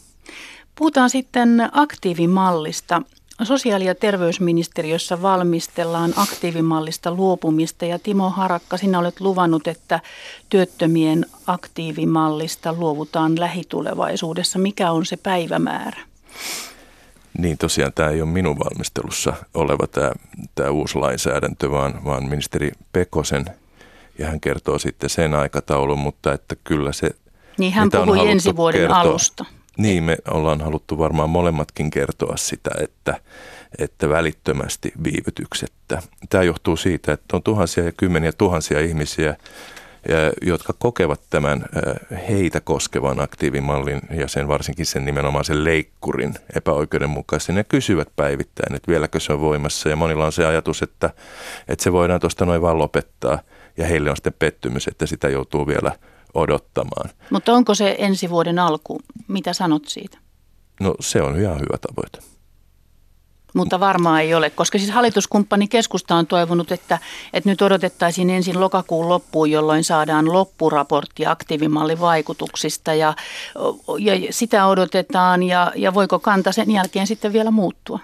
Puhutaan 0.75 1.09
sitten 1.09 1.69
aktiivimallista. 1.71 3.01
Sosiaali- 3.43 3.85
ja 3.85 3.95
terveysministeriössä 3.95 5.21
valmistellaan 5.21 6.13
aktiivimallista 6.15 7.11
luopumista 7.11 7.85
ja 7.85 7.99
Timo 7.99 8.29
Harakka, 8.29 8.77
sinä 8.77 8.99
olet 8.99 9.21
luvannut, 9.21 9.67
että 9.67 9.99
työttömien 10.49 11.25
aktiivimallista 11.47 12.73
luovutaan 12.73 13.39
lähitulevaisuudessa. 13.39 14.59
Mikä 14.59 14.91
on 14.91 15.05
se 15.05 15.17
päivämäärä? 15.17 16.01
Niin 17.37 17.57
tosiaan 17.57 17.93
tämä 17.93 18.09
ei 18.09 18.21
ole 18.21 18.29
minun 18.29 18.59
valmistelussa 18.59 19.33
oleva 19.53 19.87
tämä, 19.87 20.11
tämä 20.55 20.69
uusi 20.69 20.97
lainsäädäntö, 20.97 21.71
vaan, 21.71 22.05
vaan 22.05 22.29
ministeri 22.29 22.71
Pekosen 22.91 23.45
ja 24.19 24.27
hän 24.27 24.39
kertoo 24.39 24.79
sitten 24.79 25.09
sen 25.09 25.33
aikataulun, 25.33 25.99
mutta 25.99 26.33
että 26.33 26.55
kyllä 26.63 26.91
se... 26.91 27.09
Niin 27.57 27.73
hän 27.73 27.89
puhui 27.91 28.29
ensi 28.29 28.55
vuoden 28.55 28.81
kertoa, 28.81 28.99
alusta. 28.99 29.45
Niin, 29.77 30.03
me 30.03 30.17
ollaan 30.31 30.61
haluttu 30.61 30.97
varmaan 30.97 31.29
molemmatkin 31.29 31.91
kertoa 31.91 32.37
sitä, 32.37 32.71
että, 32.81 33.19
että 33.77 34.09
välittömästi 34.09 34.93
viivytyksettä. 35.03 36.01
Tämä 36.29 36.43
johtuu 36.43 36.77
siitä, 36.77 37.13
että 37.13 37.37
on 37.37 37.43
tuhansia 37.43 37.83
ja 37.83 37.91
kymmeniä 37.91 38.31
tuhansia 38.31 38.79
ihmisiä, 38.79 39.35
jotka 40.41 40.73
kokevat 40.79 41.21
tämän 41.29 41.65
heitä 42.29 42.61
koskevan 42.61 43.19
aktiivimallin 43.19 44.01
ja 44.11 44.27
sen 44.27 44.47
varsinkin 44.47 44.85
sen 44.85 45.05
nimenomaan 45.05 45.45
sen 45.45 45.63
leikkurin 45.63 46.33
epäoikeudenmukaisen 46.55 47.57
ja 47.57 47.63
kysyvät 47.63 48.09
päivittäin, 48.15 48.75
että 48.75 48.91
vieläkö 48.91 49.19
se 49.19 49.33
on 49.33 49.41
voimassa. 49.41 49.89
Ja 49.89 49.95
monilla 49.95 50.25
on 50.25 50.31
se 50.31 50.45
ajatus, 50.45 50.81
että, 50.81 51.09
että 51.67 51.83
se 51.83 51.91
voidaan 51.91 52.19
tuosta 52.19 52.45
noin 52.45 52.61
vaan 52.61 52.77
lopettaa 52.77 53.39
ja 53.77 53.85
heille 53.85 54.09
on 54.09 54.15
sitten 54.15 54.33
pettymys, 54.39 54.87
että 54.87 55.05
sitä 55.05 55.29
joutuu 55.29 55.67
vielä 55.67 55.91
odottamaan. 56.33 57.09
Mutta 57.29 57.53
onko 57.53 57.75
se 57.75 57.95
ensi 57.99 58.29
vuoden 58.29 58.59
alku? 58.59 58.99
Mitä 59.27 59.53
sanot 59.53 59.85
siitä? 59.87 60.17
No 60.79 60.95
se 60.99 61.21
on 61.21 61.39
ihan 61.39 61.59
hyvä 61.59 61.77
tavoite. 61.77 62.34
Mutta 63.55 63.79
varmaan 63.79 64.21
ei 64.21 64.33
ole, 64.33 64.49
koska 64.49 64.77
siis 64.77 64.91
hallituskumppani 64.91 65.67
keskusta 65.67 66.15
on 66.15 66.27
toivonut, 66.27 66.71
että, 66.71 66.99
että 67.33 67.49
nyt 67.49 67.61
odotettaisiin 67.61 68.29
ensin 68.29 68.59
lokakuun 68.59 69.09
loppuun, 69.09 69.51
jolloin 69.51 69.83
saadaan 69.83 70.33
loppuraportti 70.33 71.25
aktiivimallin 71.25 71.99
vaikutuksista 71.99 72.93
ja, 72.93 73.13
ja 73.99 74.13
sitä 74.29 74.67
odotetaan 74.67 75.43
ja, 75.43 75.71
ja 75.75 75.93
voiko 75.93 76.19
kanta 76.19 76.51
sen 76.51 76.71
jälkeen 76.71 77.07
sitten 77.07 77.33
vielä 77.33 77.51
muuttua? 77.51 77.99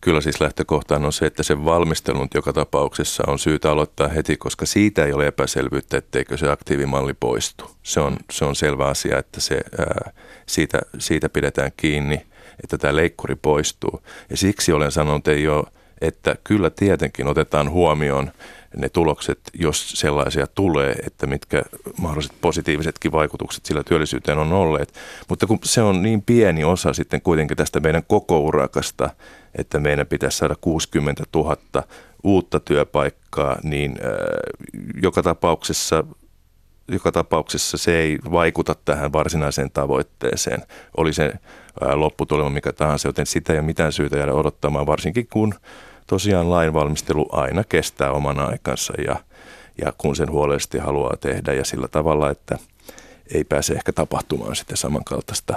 Kyllä 0.00 0.20
siis 0.20 0.40
lähtökohtaan 0.40 1.04
on 1.04 1.12
se, 1.12 1.26
että 1.26 1.42
sen 1.42 1.64
valmistelun 1.64 2.28
joka 2.34 2.52
tapauksessa 2.52 3.22
on 3.26 3.38
syytä 3.38 3.70
aloittaa 3.70 4.08
heti, 4.08 4.36
koska 4.36 4.66
siitä 4.66 5.04
ei 5.04 5.12
ole 5.12 5.26
epäselvyyttä, 5.26 5.96
etteikö 5.96 6.36
se 6.36 6.50
aktiivimalli 6.50 7.14
poistu. 7.14 7.70
Se 7.82 8.00
on, 8.00 8.16
se 8.30 8.44
on 8.44 8.56
selvä 8.56 8.86
asia, 8.86 9.18
että 9.18 9.40
se, 9.40 9.60
ää, 9.78 10.12
siitä, 10.46 10.80
siitä 10.98 11.28
pidetään 11.28 11.70
kiinni, 11.76 12.26
että 12.62 12.78
tämä 12.78 12.96
leikkuri 12.96 13.36
poistuu. 13.36 14.02
Ja 14.30 14.36
siksi 14.36 14.72
olen 14.72 14.92
sanonut 14.92 15.28
ei 15.28 15.48
ole, 15.48 15.64
että 16.00 16.36
kyllä 16.44 16.70
tietenkin 16.70 17.26
otetaan 17.26 17.70
huomioon 17.70 18.30
ne 18.76 18.88
tulokset, 18.88 19.38
jos 19.54 19.90
sellaisia 19.90 20.46
tulee, 20.46 20.92
että 21.06 21.26
mitkä 21.26 21.62
mahdolliset 22.00 22.36
positiivisetkin 22.40 23.12
vaikutukset 23.12 23.64
sillä 23.64 23.82
työllisyyteen 23.82 24.38
on 24.38 24.52
olleet. 24.52 24.94
Mutta 25.28 25.46
kun 25.46 25.58
se 25.62 25.82
on 25.82 26.02
niin 26.02 26.22
pieni 26.22 26.64
osa 26.64 26.92
sitten 26.92 27.20
kuitenkin 27.20 27.56
tästä 27.56 27.80
meidän 27.80 28.02
koko 28.06 28.40
urakasta, 28.40 29.10
että 29.58 29.78
meidän 29.78 30.06
pitäisi 30.06 30.38
saada 30.38 30.54
60 30.60 31.24
000 31.34 31.56
uutta 32.24 32.60
työpaikkaa, 32.60 33.58
niin 33.62 33.90
äh, 33.90 34.08
joka 35.02 35.22
tapauksessa 35.22 36.04
joka 36.88 37.12
tapauksessa 37.12 37.78
se 37.78 37.98
ei 37.98 38.18
vaikuta 38.30 38.74
tähän 38.84 39.12
varsinaiseen 39.12 39.70
tavoitteeseen. 39.70 40.62
Oli 40.96 41.12
se 41.12 41.32
lopputulema 41.94 42.50
mikä 42.50 42.72
tahansa, 42.72 43.08
joten 43.08 43.26
sitä 43.26 43.52
ei 43.52 43.58
ole 43.58 43.66
mitään 43.66 43.92
syytä 43.92 44.16
jäädä 44.16 44.32
odottamaan, 44.32 44.86
varsinkin 44.86 45.26
kun 45.32 45.54
tosiaan 46.06 46.50
lainvalmistelu 46.50 47.28
aina 47.32 47.64
kestää 47.64 48.12
oman 48.12 48.38
aikansa 48.38 48.92
ja, 49.06 49.16
ja 49.84 49.92
kun 49.98 50.16
sen 50.16 50.30
huolellisesti 50.30 50.78
haluaa 50.78 51.16
tehdä 51.20 51.52
ja 51.52 51.64
sillä 51.64 51.88
tavalla, 51.88 52.30
että 52.30 52.58
ei 53.34 53.44
pääse 53.44 53.74
ehkä 53.74 53.92
tapahtumaan 53.92 54.56
sitten 54.56 54.76
samankaltaista 54.76 55.54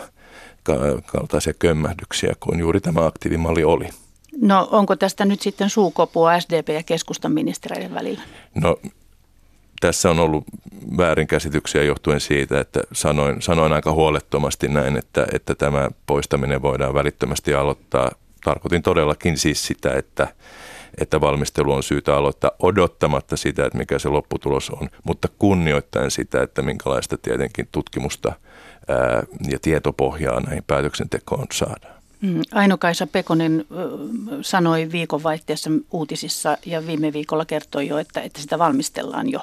kaltaisia 1.06 1.54
kömmähdyksiä 1.54 2.34
kuin 2.40 2.60
juuri 2.60 2.82
tämä 2.82 3.06
aktiivimalli 3.06 3.64
oli. 3.64 3.90
No 4.42 4.68
onko 4.72 4.96
tästä 4.96 5.26
nyt 5.26 5.42
sitten 5.42 5.70
suukopua 5.70 6.40
SDP 6.40 6.70
ja 6.70 6.84
keskustan 6.84 7.32
ministereiden 7.32 7.94
välillä? 7.94 8.22
No 8.56 8.78
tässä 9.80 10.10
on 10.10 10.20
ollut 10.20 10.44
väärinkäsityksiä 10.98 11.84
johtuen 11.84 12.20
siitä, 12.20 12.60
että 12.60 12.82
sanoin, 12.94 13.42
sanoin 13.42 13.74
aika 13.74 13.92
huolettomasti 13.92 14.68
näin, 14.68 14.98
että, 14.98 15.28
että 15.34 15.56
tämä 15.56 15.90
poistaminen 16.06 16.62
voidaan 16.62 16.94
välittömästi 16.94 17.54
aloittaa. 17.54 18.12
Tarkoitin 18.44 18.82
todellakin 18.82 19.38
siis 19.38 19.68
sitä, 19.68 19.94
että, 19.94 20.28
että 20.98 21.22
valmistelu 21.22 21.74
on 21.74 21.84
syytä 21.84 22.16
aloittaa 22.16 22.52
odottamatta 22.60 23.38
sitä, 23.38 23.66
että 23.66 23.78
mikä 23.78 24.00
se 24.00 24.10
lopputulos 24.10 24.70
on, 24.70 24.90
mutta 25.04 25.28
kunnioittaen 25.40 26.12
sitä, 26.12 26.42
että 26.42 26.62
minkälaista 26.62 27.18
tietenkin 27.18 27.68
tutkimusta 27.72 28.34
ää, 28.88 29.24
ja 29.50 29.60
tietopohjaa 29.62 30.40
näihin 30.40 30.64
päätöksentekoon 30.68 31.48
saadaan. 31.54 31.97
Mm, 32.22 32.42
Aino-Kaisa 32.52 33.08
Pekonen 33.08 33.66
sanoi 34.42 34.92
viikonvaihteessa 34.92 35.70
uutisissa 35.92 36.58
ja 36.66 36.88
viime 36.88 37.14
viikolla 37.14 37.46
kertoi 37.46 37.88
jo, 37.88 37.98
että, 37.98 38.22
että 38.22 38.42
sitä 38.42 38.60
valmistellaan 38.60 39.32
jo, 39.32 39.40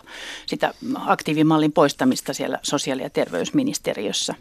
sitä 0.47 0.75
aktiivimallin 1.07 1.73
poistamista 1.73 2.35
siellä 2.35 2.59
sosiaali- 2.63 3.03
ja 3.03 3.11
terveysministeriössä. 3.11 4.35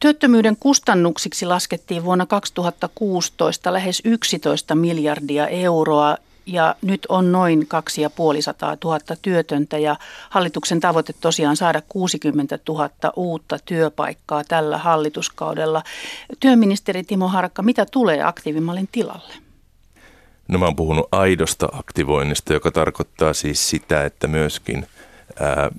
Työttömyyden 0.00 0.56
kustannuksiksi 0.60 1.46
laskettiin 1.46 2.04
vuonna 2.04 2.26
2016 2.26 3.72
lähes 3.72 4.02
11 4.04 4.74
miljardia 4.74 5.46
euroa 5.46 6.16
ja 6.46 6.76
nyt 6.82 7.06
on 7.08 7.32
noin 7.32 7.66
2500 7.66 8.76
000 8.84 8.98
työtöntä 9.22 9.78
ja 9.78 9.96
hallituksen 10.30 10.80
tavoite 10.80 11.12
tosiaan 11.20 11.56
saada 11.56 11.82
60 11.88 12.58
000 12.68 12.90
uutta 13.16 13.58
työpaikkaa 13.64 14.44
tällä 14.44 14.78
hallituskaudella. 14.78 15.82
Työministeri 16.40 17.04
Timo 17.04 17.28
Harakka, 17.28 17.62
mitä 17.62 17.86
tulee 17.90 18.22
aktiivimallin 18.22 18.88
tilalle? 18.92 19.34
No 20.48 20.58
mä 20.58 20.64
oon 20.64 20.76
puhunut 20.76 21.08
aidosta 21.12 21.68
aktivoinnista, 21.72 22.52
joka 22.52 22.70
tarkoittaa 22.70 23.32
siis 23.32 23.70
sitä, 23.70 24.04
että 24.04 24.26
myöskin 24.26 24.86
ää, 25.40 25.70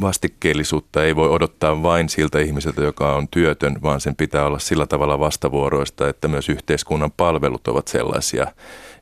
vastikkeellisuutta 0.00 1.04
ei 1.04 1.16
voi 1.16 1.28
odottaa 1.28 1.82
vain 1.82 2.08
siltä 2.08 2.38
ihmiseltä, 2.38 2.82
joka 2.82 3.14
on 3.14 3.28
työtön, 3.28 3.76
vaan 3.82 4.00
sen 4.00 4.16
pitää 4.16 4.46
olla 4.46 4.58
sillä 4.58 4.86
tavalla 4.86 5.18
vastavuoroista, 5.18 6.08
että 6.08 6.28
myös 6.28 6.48
yhteiskunnan 6.48 7.12
palvelut 7.16 7.68
ovat 7.68 7.88
sellaisia, 7.88 8.46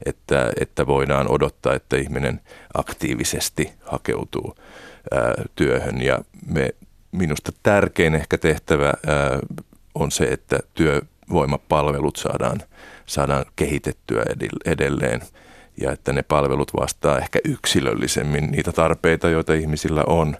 että, 0.06 0.52
että 0.60 0.86
voidaan 0.86 1.28
odottaa, 1.28 1.74
että 1.74 1.96
ihminen 1.96 2.40
aktiivisesti 2.74 3.72
hakeutuu 3.84 4.54
ää, 5.12 5.34
työhön. 5.56 6.02
Ja 6.02 6.18
me, 6.46 6.70
minusta 7.12 7.52
tärkein 7.62 8.14
ehkä 8.14 8.38
tehtävä 8.38 8.86
ää, 8.86 9.38
on 9.94 10.10
se, 10.10 10.24
että 10.24 10.58
työvoimapalvelut 10.74 12.16
saadaan, 12.16 12.62
saadaan 13.06 13.44
kehitettyä 13.56 14.24
edelleen 14.64 15.20
ja 15.80 15.92
että 15.92 16.12
ne 16.12 16.22
palvelut 16.22 16.72
vastaa 16.80 17.18
ehkä 17.18 17.38
yksilöllisemmin 17.44 18.50
niitä 18.50 18.72
tarpeita, 18.72 19.28
joita 19.28 19.54
ihmisillä 19.54 20.04
on 20.06 20.36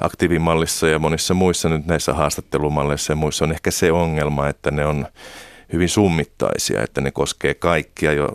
aktiivimallissa 0.00 0.88
ja 0.88 0.98
monissa 0.98 1.34
muissa 1.34 1.68
nyt 1.68 1.86
näissä 1.86 2.14
haastattelumalleissa. 2.14 3.12
Ja 3.12 3.16
muissa 3.16 3.44
on 3.44 3.52
ehkä 3.52 3.70
se 3.70 3.92
ongelma, 3.92 4.48
että 4.48 4.70
ne 4.70 4.86
on 4.86 5.06
hyvin 5.72 5.88
summittaisia, 5.88 6.82
että 6.82 7.00
ne 7.00 7.10
koskee 7.10 7.54
kaikkia 7.54 8.12
jo 8.12 8.28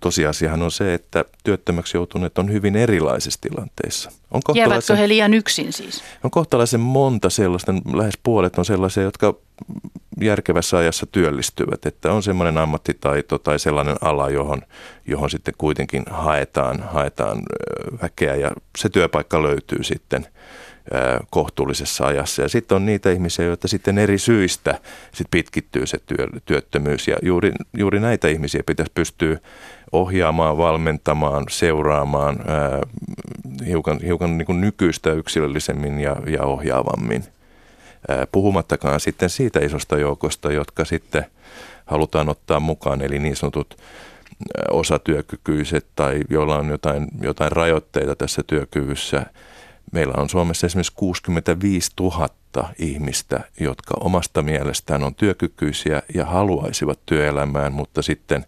tosiasiahan 0.00 0.62
on 0.62 0.70
se, 0.70 0.94
että 0.94 1.24
työttömäksi 1.44 1.96
joutuneet 1.96 2.38
on 2.38 2.52
hyvin 2.52 2.76
erilaisissa 2.76 3.40
tilanteissa. 3.40 4.10
On 4.30 4.42
Jäävätkö 4.54 4.96
he 4.96 5.08
liian 5.08 5.34
yksin 5.34 5.72
siis? 5.72 6.02
On 6.24 6.30
kohtalaisen 6.30 6.80
monta 6.80 7.30
sellaista, 7.30 7.74
lähes 7.94 8.18
puolet 8.22 8.58
on 8.58 8.64
sellaisia, 8.64 9.02
jotka 9.02 9.34
järkevässä 10.20 10.76
ajassa 10.76 11.06
työllistyvät, 11.06 11.86
että 11.86 12.12
on 12.12 12.22
semmoinen 12.22 12.58
ammattitaito 12.58 13.38
tai 13.38 13.58
sellainen 13.58 13.96
ala, 14.00 14.30
johon, 14.30 14.62
johon 15.06 15.30
sitten 15.30 15.54
kuitenkin 15.58 16.02
haetaan, 16.10 16.82
haetaan 16.82 17.42
väkeä 18.02 18.34
ja 18.34 18.50
se 18.78 18.88
työpaikka 18.88 19.42
löytyy 19.42 19.84
sitten– 19.84 20.26
kohtuullisessa 21.30 22.06
ajassa. 22.06 22.42
Ja 22.42 22.48
sitten 22.48 22.76
on 22.76 22.86
niitä 22.86 23.10
ihmisiä, 23.10 23.44
joita 23.44 23.68
sitten 23.68 23.98
eri 23.98 24.18
syistä 24.18 24.80
sit 25.12 25.26
pitkittyy 25.30 25.86
se 25.86 25.98
työ, 26.06 26.26
työttömyys. 26.44 27.08
Ja 27.08 27.16
juuri, 27.22 27.52
juuri 27.76 28.00
näitä 28.00 28.28
ihmisiä 28.28 28.62
pitäisi 28.66 28.92
pystyä 28.94 29.38
ohjaamaan, 29.92 30.58
valmentamaan, 30.58 31.44
seuraamaan 31.50 32.36
ää, 32.46 32.80
hiukan, 33.66 34.00
hiukan 34.00 34.38
niin 34.38 34.46
kuin 34.46 34.60
nykyistä 34.60 35.12
yksilöllisemmin 35.12 36.00
ja, 36.00 36.16
ja 36.26 36.42
ohjaavammin. 36.42 37.24
Ää, 38.08 38.26
puhumattakaan 38.32 39.00
sitten 39.00 39.30
siitä 39.30 39.60
isosta 39.60 39.98
joukosta, 39.98 40.52
jotka 40.52 40.84
sitten 40.84 41.26
halutaan 41.86 42.28
ottaa 42.28 42.60
mukaan, 42.60 43.02
eli 43.02 43.18
niin 43.18 43.36
sanotut 43.36 43.76
osatyökykyiset 44.70 45.86
tai 45.96 46.20
joilla 46.30 46.56
on 46.56 46.68
jotain, 46.68 47.06
jotain 47.20 47.52
rajoitteita 47.52 48.16
tässä 48.16 48.42
työkyvyssä– 48.46 49.26
Meillä 49.92 50.14
on 50.16 50.28
Suomessa 50.28 50.66
esimerkiksi 50.66 50.92
65 50.96 51.90
000 52.00 52.28
ihmistä, 52.78 53.40
jotka 53.60 53.94
omasta 54.00 54.42
mielestään 54.42 55.04
on 55.04 55.14
työkykyisiä 55.14 56.02
ja 56.14 56.24
haluaisivat 56.24 56.98
työelämään, 57.06 57.72
mutta 57.72 58.02
sitten 58.02 58.46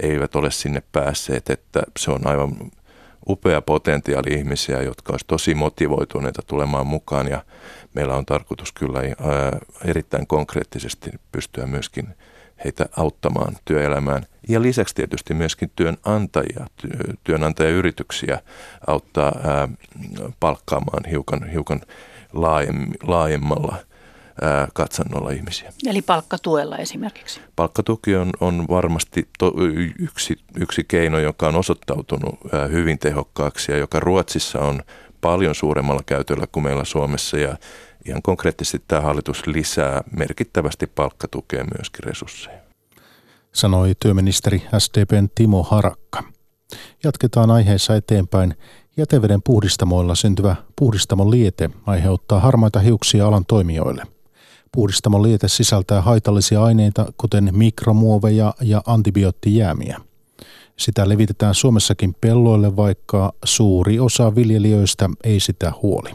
eivät 0.00 0.36
ole 0.36 0.50
sinne 0.50 0.82
päässeet, 0.92 1.50
että 1.50 1.82
se 1.98 2.10
on 2.10 2.26
aivan 2.26 2.56
upea 3.28 3.62
potentiaali 3.62 4.34
ihmisiä, 4.34 4.82
jotka 4.82 5.12
olisivat 5.12 5.26
tosi 5.26 5.54
motivoituneita 5.54 6.42
tulemaan 6.46 6.86
mukaan 6.86 7.28
ja 7.28 7.44
meillä 7.94 8.14
on 8.14 8.26
tarkoitus 8.26 8.72
kyllä 8.72 9.00
erittäin 9.84 10.26
konkreettisesti 10.26 11.10
pystyä 11.32 11.66
myöskin 11.66 12.08
heitä 12.64 12.86
auttamaan 12.96 13.56
työelämään. 13.64 14.26
Ja 14.48 14.62
lisäksi 14.62 14.94
tietysti 14.94 15.34
myöskin 15.34 15.70
työnantajia, 15.76 16.66
työnantajayrityksiä 17.24 18.40
auttaa 18.86 19.32
ää, 19.44 19.68
palkkaamaan 20.40 21.04
hiukan, 21.10 21.50
hiukan 21.50 21.80
laajemmalla 23.02 23.76
ää, 24.42 24.68
katsannolla 24.74 25.30
ihmisiä. 25.30 25.72
Eli 25.86 26.02
palkkatuella 26.02 26.76
esimerkiksi? 26.76 27.40
Palkkatuki 27.56 28.16
on, 28.16 28.30
on 28.40 28.64
varmasti 28.68 29.28
to, 29.38 29.52
yksi, 29.98 30.36
yksi 30.60 30.84
keino, 30.88 31.18
joka 31.18 31.48
on 31.48 31.56
osoittautunut 31.56 32.38
ää, 32.52 32.66
hyvin 32.66 32.98
tehokkaaksi 32.98 33.72
ja 33.72 33.78
joka 33.78 34.00
Ruotsissa 34.00 34.58
on 34.58 34.82
paljon 35.20 35.54
suuremmalla 35.54 36.02
käytöllä 36.06 36.46
kuin 36.52 36.64
meillä 36.64 36.84
Suomessa 36.84 37.38
ja 37.38 37.56
ihan 38.06 38.22
konkreettisesti 38.22 38.82
tämä 38.88 39.00
hallitus 39.00 39.46
lisää 39.46 40.02
merkittävästi 40.16 40.86
palkkatukea 40.86 41.64
myöskin 41.76 42.04
resursseja. 42.04 42.67
Sanoi 43.54 43.92
työministeri 44.00 44.62
SDPn 44.78 45.28
Timo 45.34 45.62
Harakka. 45.62 46.24
Jatketaan 47.04 47.50
aiheessa 47.50 47.96
eteenpäin. 47.96 48.54
Jäteveden 48.96 49.42
puhdistamoilla 49.42 50.14
syntyvä 50.14 50.56
puhdistamon 50.76 51.30
liete 51.30 51.70
aiheuttaa 51.86 52.40
harmaita 52.40 52.80
hiuksia 52.80 53.26
alan 53.26 53.46
toimijoille. 53.46 54.02
Puhdistamon 54.72 55.22
liete 55.22 55.48
sisältää 55.48 56.02
haitallisia 56.02 56.64
aineita, 56.64 57.12
kuten 57.16 57.50
mikromuoveja 57.52 58.54
ja 58.60 58.82
antibioottijäämiä. 58.86 60.00
Sitä 60.76 61.08
levitetään 61.08 61.54
Suomessakin 61.54 62.14
pelloille, 62.20 62.76
vaikka 62.76 63.32
suuri 63.44 64.00
osa 64.00 64.34
viljelijöistä 64.34 65.10
ei 65.24 65.40
sitä 65.40 65.72
huoli. 65.82 66.10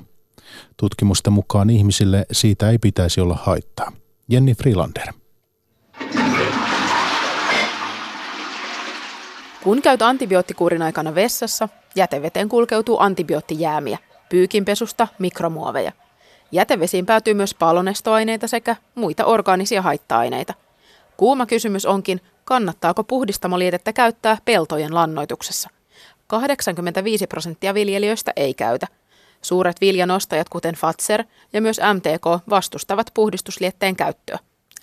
Tutkimusten 0.78 1.34
mukaan 1.34 1.70
ihmisille 1.70 2.26
siitä 2.32 2.70
ei 2.70 2.78
pitäisi 2.78 3.22
olla 3.22 3.40
haittaa. 3.44 3.92
Jenni 4.30 4.56
Freelander. 4.56 5.23
Kun 9.64 9.82
käyt 9.82 10.02
antibioottikuurin 10.02 10.82
aikana 10.82 11.16
vessassa, 11.16 11.70
jäteveteen 11.96 12.50
kulkeutuu 12.50 13.00
antibioottijäämiä, 13.00 13.98
pyykinpesusta 14.30 15.08
mikromuoveja. 15.20 15.92
Jätevesiin 16.52 17.06
päätyy 17.06 17.34
myös 17.34 17.56
palonestoaineita 17.56 18.48
sekä 18.48 18.76
muita 18.96 19.26
orgaanisia 19.26 19.82
haitta-aineita. 19.82 20.54
Kuuma 21.18 21.46
kysymys 21.46 21.86
onkin, 21.86 22.22
kannattaako 22.46 23.04
puhdistamolietettä 23.04 23.94
käyttää 23.94 24.38
peltojen 24.46 24.96
lannoituksessa. 24.96 25.70
85 26.28 27.28
prosenttia 27.28 27.74
viljelijöistä 27.74 28.34
ei 28.36 28.54
käytä– 28.54 28.88
Suuret 29.44 29.82
viljanostajat, 29.82 30.50
kuten 30.50 30.76
Fatser 30.76 31.24
ja 31.54 31.62
myös 31.62 31.80
MTK, 31.94 32.50
vastustavat 32.50 33.12
puhdistuslietteen 33.14 33.96
käyttöä. 33.96 34.40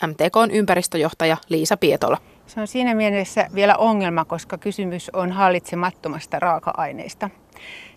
MTK 0.06 0.36
on 0.36 0.50
ympäristöjohtaja 0.50 1.36
Liisa 1.48 1.76
Pietola. 1.76 2.18
Se 2.50 2.60
on 2.60 2.66
siinä 2.66 2.94
mielessä 2.94 3.46
vielä 3.54 3.76
ongelma, 3.76 4.24
koska 4.24 4.58
kysymys 4.58 5.10
on 5.12 5.32
hallitsemattomasta 5.32 6.38
raaka-aineista. 6.38 7.30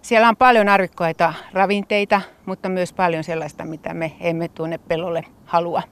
Siellä 0.01 0.29
on 0.29 0.37
paljon 0.37 0.69
arvikkoita 0.69 1.33
ravinteita, 1.53 2.21
mutta 2.45 2.69
myös 2.69 2.93
paljon 2.93 3.23
sellaista, 3.23 3.65
mitä 3.65 3.93
me 3.93 4.11
emme 4.19 4.47
tuonne 4.47 4.77
pellolle 4.77 5.25
halua. 5.45 5.83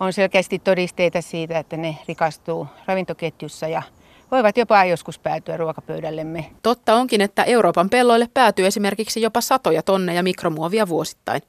On 0.00 0.12
selkeästi 0.12 0.58
todisteita 0.58 1.22
siitä, 1.22 1.58
että 1.58 1.76
ne 1.76 1.96
rikastuu 2.08 2.66
ravintoketjussa 2.86 3.68
ja 3.68 3.82
voivat 4.30 4.56
jopa 4.56 4.84
joskus 4.84 5.18
päätyä 5.18 5.56
ruokapöydällemme. 5.56 6.50
Totta 6.62 6.94
onkin, 6.94 7.20
että 7.20 7.44
Euroopan 7.44 7.90
pelloille 7.90 8.28
päätyy 8.34 8.66
esimerkiksi 8.66 9.22
jopa 9.22 9.40
satoja 9.40 9.82
tonneja 9.82 10.22
mikromuovia 10.22 10.88
vuosittain. 10.88 11.42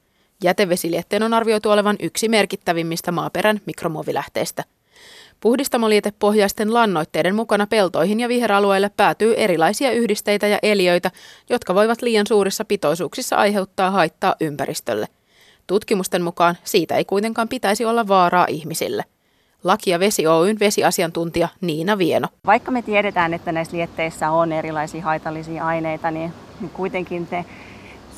Jätevesilietteen 0.44 1.22
on 1.22 1.34
arvioitu 1.34 1.70
olevan 1.70 1.96
yksi 2.00 2.28
merkittävimmistä 2.28 3.12
maaperän 3.12 3.60
mikromuovilähteistä. 3.66 4.64
Puhdistamolietepohjaisten 5.40 6.74
lannoitteiden 6.74 7.34
mukana 7.34 7.66
peltoihin 7.66 8.20
ja 8.20 8.28
viheralueille 8.28 8.90
päätyy 8.96 9.34
erilaisia 9.36 9.90
yhdisteitä 9.90 10.46
ja 10.46 10.58
eliöitä, 10.62 11.10
jotka 11.50 11.74
voivat 11.74 12.02
liian 12.02 12.26
suurissa 12.26 12.64
pitoisuuksissa 12.64 13.36
aiheuttaa 13.36 13.90
haittaa 13.90 14.34
ympäristölle. 14.40 15.08
Tutkimusten 15.66 16.22
mukaan 16.22 16.56
siitä 16.64 16.96
ei 16.96 17.04
kuitenkaan 17.04 17.48
pitäisi 17.48 17.84
olla 17.84 18.08
vaaraa 18.08 18.46
ihmisille. 18.48 19.04
Laki- 19.64 19.90
ja 19.90 20.00
Vesi 20.00 20.26
Oyn 20.26 20.56
vesiasiantuntija 20.60 21.48
Niina 21.60 21.98
Vieno. 21.98 22.28
Vaikka 22.46 22.70
me 22.70 22.82
tiedetään, 22.82 23.34
että 23.34 23.52
näissä 23.52 23.76
lietteissä 23.76 24.30
on 24.30 24.52
erilaisia 24.52 25.02
haitallisia 25.02 25.64
aineita, 25.64 26.10
niin 26.10 26.32
kuitenkin 26.72 27.26
te, 27.26 27.44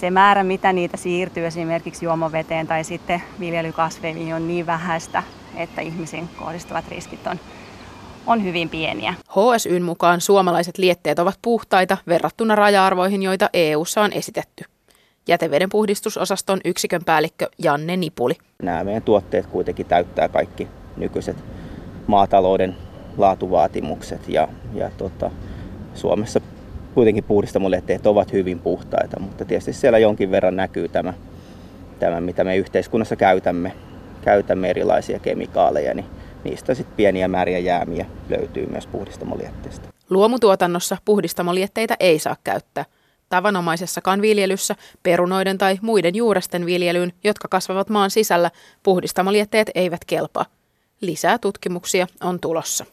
se 0.03 0.11
määrä, 0.11 0.45
mitä 0.45 0.73
niitä 0.73 0.97
siirtyy 0.97 1.47
esimerkiksi 1.47 2.05
juomaveteen 2.05 2.67
tai 2.67 2.85
sitten 2.85 3.23
viljelykasveihin 3.41 4.35
on 4.35 4.49
niin 4.49 4.67
vähäistä, 4.67 5.23
että 5.57 5.81
ihmisiin 5.81 6.29
kohdistuvat 6.39 6.89
riskit 6.89 7.27
on, 7.27 7.41
on 8.27 8.45
hyvin 8.45 8.69
pieniä. 8.69 9.15
HSYn 9.31 9.83
mukaan 9.83 10.21
suomalaiset 10.21 10.79
lietteet 10.79 11.19
ovat 11.19 11.39
puhtaita 11.43 11.99
verrattuna 12.07 12.55
raja-arvoihin, 12.55 13.23
joita 13.23 13.51
EU:ssa 13.53 14.03
on 14.03 14.13
esitetty. 14.13 14.65
Jäteveden 15.29 15.69
puhdistusosaston 15.69 16.61
yksikön 16.65 17.05
päällikkö 17.05 17.49
Janne 17.59 17.97
Nipuli. 17.97 18.35
Nämä 18.63 18.85
meidän 18.85 19.03
tuotteet 19.03 19.47
kuitenkin 19.47 19.87
täyttää 19.87 20.29
kaikki 20.29 20.69
nykyiset 20.97 21.37
maatalouden 22.07 22.77
laatuvaatimukset 23.19 24.29
ja, 24.29 24.49
ja 24.75 24.91
tota, 24.99 25.31
Suomessa 25.95 26.41
kuitenkin 26.95 27.25
puhdistamolehteet 27.25 28.07
ovat 28.07 28.33
hyvin 28.33 28.59
puhtaita, 28.59 29.21
mutta 29.21 29.45
tietysti 29.45 29.73
siellä 29.73 29.99
jonkin 29.99 30.31
verran 30.31 30.57
näkyy 30.57 30.89
tämä, 30.89 31.15
tämä 31.99 32.21
mitä 32.21 32.45
me 32.45 32.57
yhteiskunnassa 32.57 33.17
käytämme, 33.17 33.73
käytämme 34.25 34.71
erilaisia 34.71 35.19
kemikaaleja, 35.19 35.95
niin 35.95 36.07
niistä 36.45 36.75
sitten 36.75 36.97
pieniä 36.97 37.29
määriä 37.29 37.59
jäämiä 37.59 38.07
löytyy 38.29 38.67
myös 38.67 38.87
puhdistamolietteistä. 38.87 39.89
Luomutuotannossa 40.11 40.97
puhdistamolietteitä 41.05 41.97
ei 42.01 42.19
saa 42.19 42.37
käyttää. 42.45 42.85
Tavanomaisessakaan 43.29 44.23
viljelyssä, 44.23 44.77
perunoiden 45.03 45.59
tai 45.59 45.79
muiden 45.83 46.15
juuresten 46.15 46.67
viljelyyn, 46.67 47.13
jotka 47.25 47.49
kasvavat 47.49 47.89
maan 47.89 48.11
sisällä, 48.11 48.51
puhdistamolietteet 48.83 49.71
eivät 49.75 50.05
kelpaa. 50.05 50.45
Lisää 51.01 51.39
tutkimuksia 51.39 52.07
on 52.21 52.41
tulossa. 52.41 52.87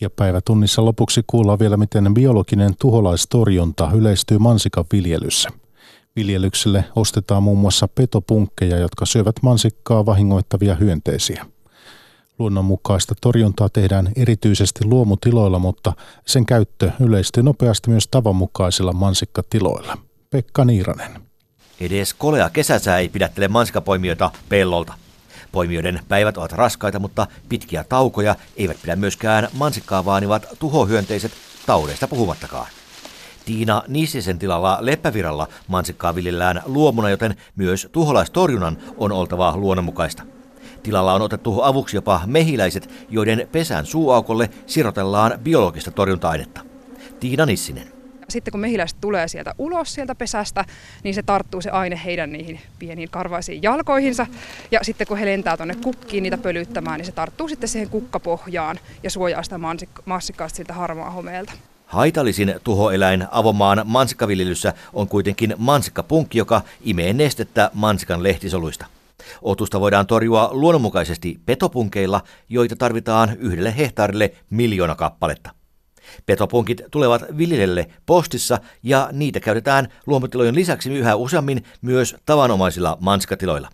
Ja 0.00 0.10
päivätunnissa 0.10 0.84
lopuksi 0.84 1.24
kuullaan 1.26 1.58
vielä, 1.58 1.76
miten 1.76 2.14
biologinen 2.14 2.74
tuholaistorjunta 2.80 3.90
yleistyy 3.94 4.38
mansikan 4.38 4.84
viljelyssä. 4.92 5.48
Viljelykselle 6.16 6.84
ostetaan 6.96 7.42
muun 7.42 7.58
muassa 7.58 7.88
petopunkkeja, 7.88 8.78
jotka 8.78 9.06
syövät 9.06 9.36
mansikkaa 9.42 10.06
vahingoittavia 10.06 10.74
hyönteisiä. 10.74 11.46
Luonnonmukaista 12.38 13.14
torjuntaa 13.20 13.68
tehdään 13.68 14.08
erityisesti 14.16 14.84
luomutiloilla, 14.84 15.58
mutta 15.58 15.92
sen 16.26 16.46
käyttö 16.46 16.90
yleistyy 17.00 17.42
nopeasti 17.42 17.90
myös 17.90 18.08
tavanmukaisilla 18.08 18.92
mansikkatiloilla. 18.92 19.98
Pekka 20.30 20.64
Niiranen. 20.64 21.22
Edes 21.80 22.14
kolea 22.14 22.50
kesäsää 22.50 22.98
ei 22.98 23.08
pidättele 23.08 23.48
mansikapoimijoita 23.48 24.30
pellolta. 24.48 24.94
Poimijoiden 25.52 26.00
päivät 26.08 26.36
ovat 26.36 26.52
raskaita, 26.52 26.98
mutta 26.98 27.26
pitkiä 27.48 27.84
taukoja 27.84 28.36
eivät 28.56 28.76
pidä 28.82 28.96
myöskään 28.96 29.48
mansikkaa 29.52 30.04
vaanivat 30.04 30.46
tuhohyönteiset 30.58 31.32
taudeista 31.66 32.08
puhumattakaan. 32.08 32.66
Tiina 33.44 33.82
Nissisen 33.88 34.38
tilalla 34.38 34.78
Leppäviralla 34.80 35.48
mansikkaa 35.68 36.14
viljellään 36.14 36.62
luomuna, 36.66 37.10
joten 37.10 37.36
myös 37.56 37.88
tuholaistorjunnan 37.92 38.78
on 38.96 39.12
oltava 39.12 39.56
luonnonmukaista. 39.56 40.22
Tilalla 40.82 41.14
on 41.14 41.22
otettu 41.22 41.62
avuksi 41.62 41.96
jopa 41.96 42.20
mehiläiset, 42.26 42.90
joiden 43.10 43.48
pesän 43.52 43.86
suuaukolle 43.86 44.50
sirotellaan 44.66 45.38
biologista 45.42 45.90
torjunta-ainetta. 45.90 46.60
Tiina 47.20 47.46
Nissinen. 47.46 48.01
Sitten 48.32 48.52
kun 48.52 48.60
mehiläiset 48.60 49.00
tulee 49.00 49.28
sieltä 49.28 49.54
ulos 49.58 49.94
sieltä 49.94 50.14
pesästä, 50.14 50.64
niin 51.04 51.14
se 51.14 51.22
tarttuu 51.22 51.60
se 51.60 51.70
aine 51.70 52.00
heidän 52.04 52.32
niihin 52.32 52.60
pieniin 52.78 53.10
karvaisiin 53.10 53.62
jalkoihinsa. 53.62 54.26
Ja 54.70 54.80
sitten 54.82 55.06
kun 55.06 55.18
he 55.18 55.26
lentää 55.26 55.56
tuonne 55.56 55.74
kukkiin 55.74 56.22
niitä 56.22 56.38
pölyttämään, 56.38 56.98
niin 56.98 57.06
se 57.06 57.12
tarttuu 57.12 57.48
sitten 57.48 57.68
siihen 57.68 57.88
kukkapohjaan 57.88 58.78
ja 59.02 59.10
suojaa 59.10 59.42
sitä 59.42 59.60
mansikkaasta 60.04 60.56
siltä 60.56 60.72
harmaa 60.72 61.10
homeelta. 61.10 61.52
Haitallisin 61.86 62.54
tuhoeläin 62.64 63.26
avomaan 63.30 63.82
mansikkaviljelyssä 63.84 64.72
on 64.92 65.08
kuitenkin 65.08 65.54
mansikkapunkki, 65.58 66.38
joka 66.38 66.62
imee 66.80 67.12
nestettä 67.12 67.70
mansikan 67.74 68.22
lehtisoluista. 68.22 68.86
Otusta 69.42 69.80
voidaan 69.80 70.06
torjua 70.06 70.48
luonnonmukaisesti 70.52 71.40
petopunkeilla, 71.46 72.20
joita 72.48 72.76
tarvitaan 72.76 73.36
yhdelle 73.38 73.76
hehtaarille 73.76 74.32
miljoona 74.50 74.94
kappaletta. 74.94 75.50
Petopunkit 76.26 76.82
tulevat 76.90 77.22
viljelijälle 77.38 77.86
postissa 78.06 78.58
ja 78.82 79.08
niitä 79.12 79.40
käytetään 79.40 79.88
luomutilojen 80.06 80.54
lisäksi 80.54 80.94
yhä 80.94 81.14
useammin 81.14 81.64
myös 81.82 82.16
tavanomaisilla 82.26 82.98
manskatiloilla. 83.00 83.68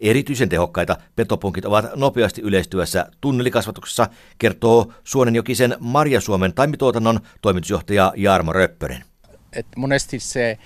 Erityisen 0.00 0.48
tehokkaita 0.48 0.96
petopunkit 1.16 1.64
ovat 1.64 1.96
nopeasti 1.96 2.42
yleistyvässä 2.42 3.06
tunnelikasvatuksessa, 3.20 4.06
kertoo 4.38 4.92
Suonenjokisen 5.04 5.76
Marjasuomen 5.80 6.54
taimituotannon 6.54 7.20
toimitusjohtaja 7.42 8.12
Jarmo 8.16 8.52
Röppönen. 8.52 9.04
Et 9.52 9.66
monesti 9.76 10.20
se 10.20 10.58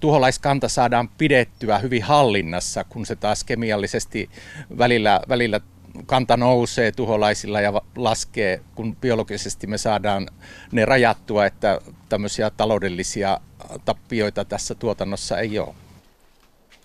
tuholaiskanta 0.00 0.68
saadaan 0.68 1.08
pidettyä 1.08 1.78
hyvin 1.78 2.02
hallinnassa, 2.02 2.84
kun 2.84 3.06
se 3.06 3.16
taas 3.16 3.44
kemiallisesti 3.44 4.30
välillä, 4.78 5.20
välillä 5.28 5.60
kanta 6.06 6.36
nousee 6.36 6.92
tuholaisilla 6.92 7.60
ja 7.60 7.72
laskee, 7.96 8.60
kun 8.74 8.96
biologisesti 8.96 9.66
me 9.66 9.78
saadaan 9.78 10.28
ne 10.72 10.84
rajattua, 10.84 11.46
että 11.46 11.80
tämmöisiä 12.08 12.50
taloudellisia 12.50 13.40
tappioita 13.84 14.44
tässä 14.44 14.74
tuotannossa 14.74 15.38
ei 15.38 15.58
ole. 15.58 15.74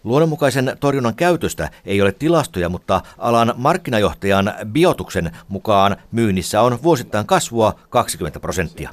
Luonnonmukaisen 0.04 0.78
torjunnan 0.80 1.15
käytöstä 1.15 1.70
ei 1.86 2.02
ole 2.02 2.12
tilastoja, 2.12 2.70
mutta 2.70 3.02
alan 3.17 3.54
markkinajohtajan 3.58 4.54
Biotuksen 4.65 5.32
mukaan 5.48 5.98
myynnissä 6.12 6.62
on 6.62 6.84
vuosittain 6.84 7.28
kasvua 7.28 7.80
20 7.89 8.39
prosenttia. 8.39 8.89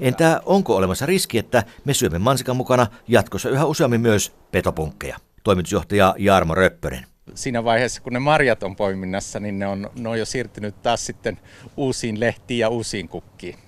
Entä 0.00 0.40
onko 0.46 0.76
olemassa 0.76 1.06
riski, 1.06 1.38
että 1.38 1.62
me 1.84 1.94
syömme 1.94 2.18
mansikan 2.18 2.56
mukana 2.56 2.86
jatkossa 3.08 3.50
yhä 3.50 3.64
useammin 3.64 4.00
myös 4.00 4.32
petopunkkeja? 4.52 5.16
Toimitusjohtaja 5.44 6.14
Jarmo 6.18 6.54
Röppönen 6.54 7.06
siinä 7.34 7.64
vaiheessa, 7.64 8.02
kun 8.02 8.12
ne 8.12 8.18
marjat 8.18 8.62
on 8.62 8.76
poiminnassa, 8.76 9.40
niin 9.40 9.58
ne 9.58 9.66
on, 9.66 9.90
ne 9.98 10.08
on 10.08 10.18
jo 10.18 10.24
siirtynyt 10.24 10.82
taas 10.82 11.06
sitten 11.06 11.38
uusiin 11.76 12.20
lehtiin 12.20 12.58
ja 12.58 12.68
uusiin 12.68 13.08
kukkiin. 13.08 13.65